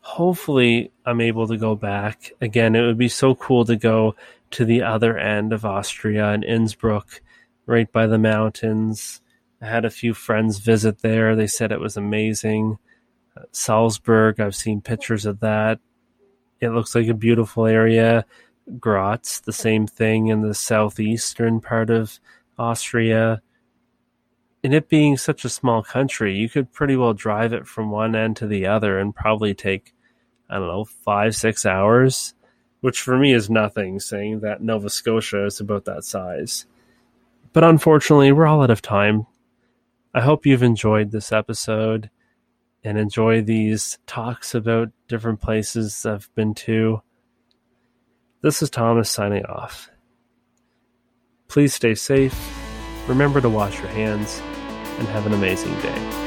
hopefully 0.00 0.92
I'm 1.04 1.20
able 1.20 1.46
to 1.48 1.56
go 1.56 1.74
back. 1.74 2.32
Again, 2.40 2.74
it 2.74 2.82
would 2.82 2.98
be 2.98 3.08
so 3.08 3.34
cool 3.34 3.64
to 3.66 3.76
go 3.76 4.16
to 4.52 4.64
the 4.64 4.82
other 4.82 5.16
end 5.16 5.52
of 5.52 5.64
Austria 5.64 6.30
and 6.30 6.44
Innsbruck, 6.44 7.20
right 7.66 7.90
by 7.90 8.06
the 8.06 8.18
mountains. 8.18 9.20
I 9.62 9.66
had 9.66 9.84
a 9.84 9.90
few 9.90 10.14
friends 10.14 10.58
visit 10.58 11.00
there. 11.00 11.36
They 11.36 11.46
said 11.46 11.70
it 11.70 11.80
was 11.80 11.96
amazing. 11.96 12.78
Uh, 13.36 13.42
Salzburg, 13.52 14.40
I've 14.40 14.56
seen 14.56 14.80
pictures 14.80 15.26
of 15.26 15.40
that. 15.40 15.78
It 16.60 16.70
looks 16.70 16.94
like 16.94 17.08
a 17.08 17.14
beautiful 17.14 17.66
area. 17.66 18.24
Graz, 18.78 19.40
the 19.44 19.52
same 19.52 19.86
thing 19.86 20.28
in 20.28 20.42
the 20.42 20.54
southeastern 20.54 21.60
part 21.60 21.90
of 21.90 22.18
Austria. 22.58 23.42
And 24.62 24.74
it 24.74 24.88
being 24.88 25.16
such 25.16 25.44
a 25.44 25.48
small 25.48 25.82
country, 25.82 26.36
you 26.36 26.48
could 26.48 26.72
pretty 26.72 26.96
well 26.96 27.14
drive 27.14 27.52
it 27.52 27.66
from 27.66 27.90
one 27.90 28.14
end 28.14 28.36
to 28.36 28.46
the 28.46 28.66
other 28.66 28.98
and 28.98 29.14
probably 29.14 29.54
take, 29.54 29.94
I 30.50 30.58
don't 30.58 30.68
know, 30.68 30.84
five, 30.84 31.34
six 31.34 31.64
hours, 31.64 32.34
which 32.80 33.00
for 33.00 33.16
me 33.16 33.32
is 33.32 33.48
nothing, 33.48 34.00
saying 34.00 34.40
that 34.40 34.62
Nova 34.62 34.90
Scotia 34.90 35.46
is 35.46 35.60
about 35.60 35.86
that 35.86 36.04
size. 36.04 36.66
But 37.52 37.64
unfortunately, 37.64 38.32
we're 38.32 38.46
all 38.46 38.62
out 38.62 38.70
of 38.70 38.82
time. 38.82 39.26
I 40.12 40.20
hope 40.20 40.44
you've 40.44 40.62
enjoyed 40.62 41.10
this 41.10 41.32
episode 41.32 42.10
and 42.84 42.98
enjoy 42.98 43.42
these 43.42 43.98
talks 44.06 44.54
about 44.54 44.90
different 45.08 45.40
places 45.40 46.04
I've 46.04 46.28
been 46.34 46.54
to. 46.54 47.02
This 48.42 48.62
is 48.62 48.70
Thomas 48.70 49.10
signing 49.10 49.44
off. 49.46 49.90
Please 51.48 51.74
stay 51.74 51.94
safe. 51.94 52.38
Remember 53.08 53.40
to 53.40 53.48
wash 53.48 53.78
your 53.78 53.88
hands 53.88 54.40
and 55.00 55.08
have 55.08 55.26
an 55.26 55.32
amazing 55.32 55.74
day. 55.80 56.19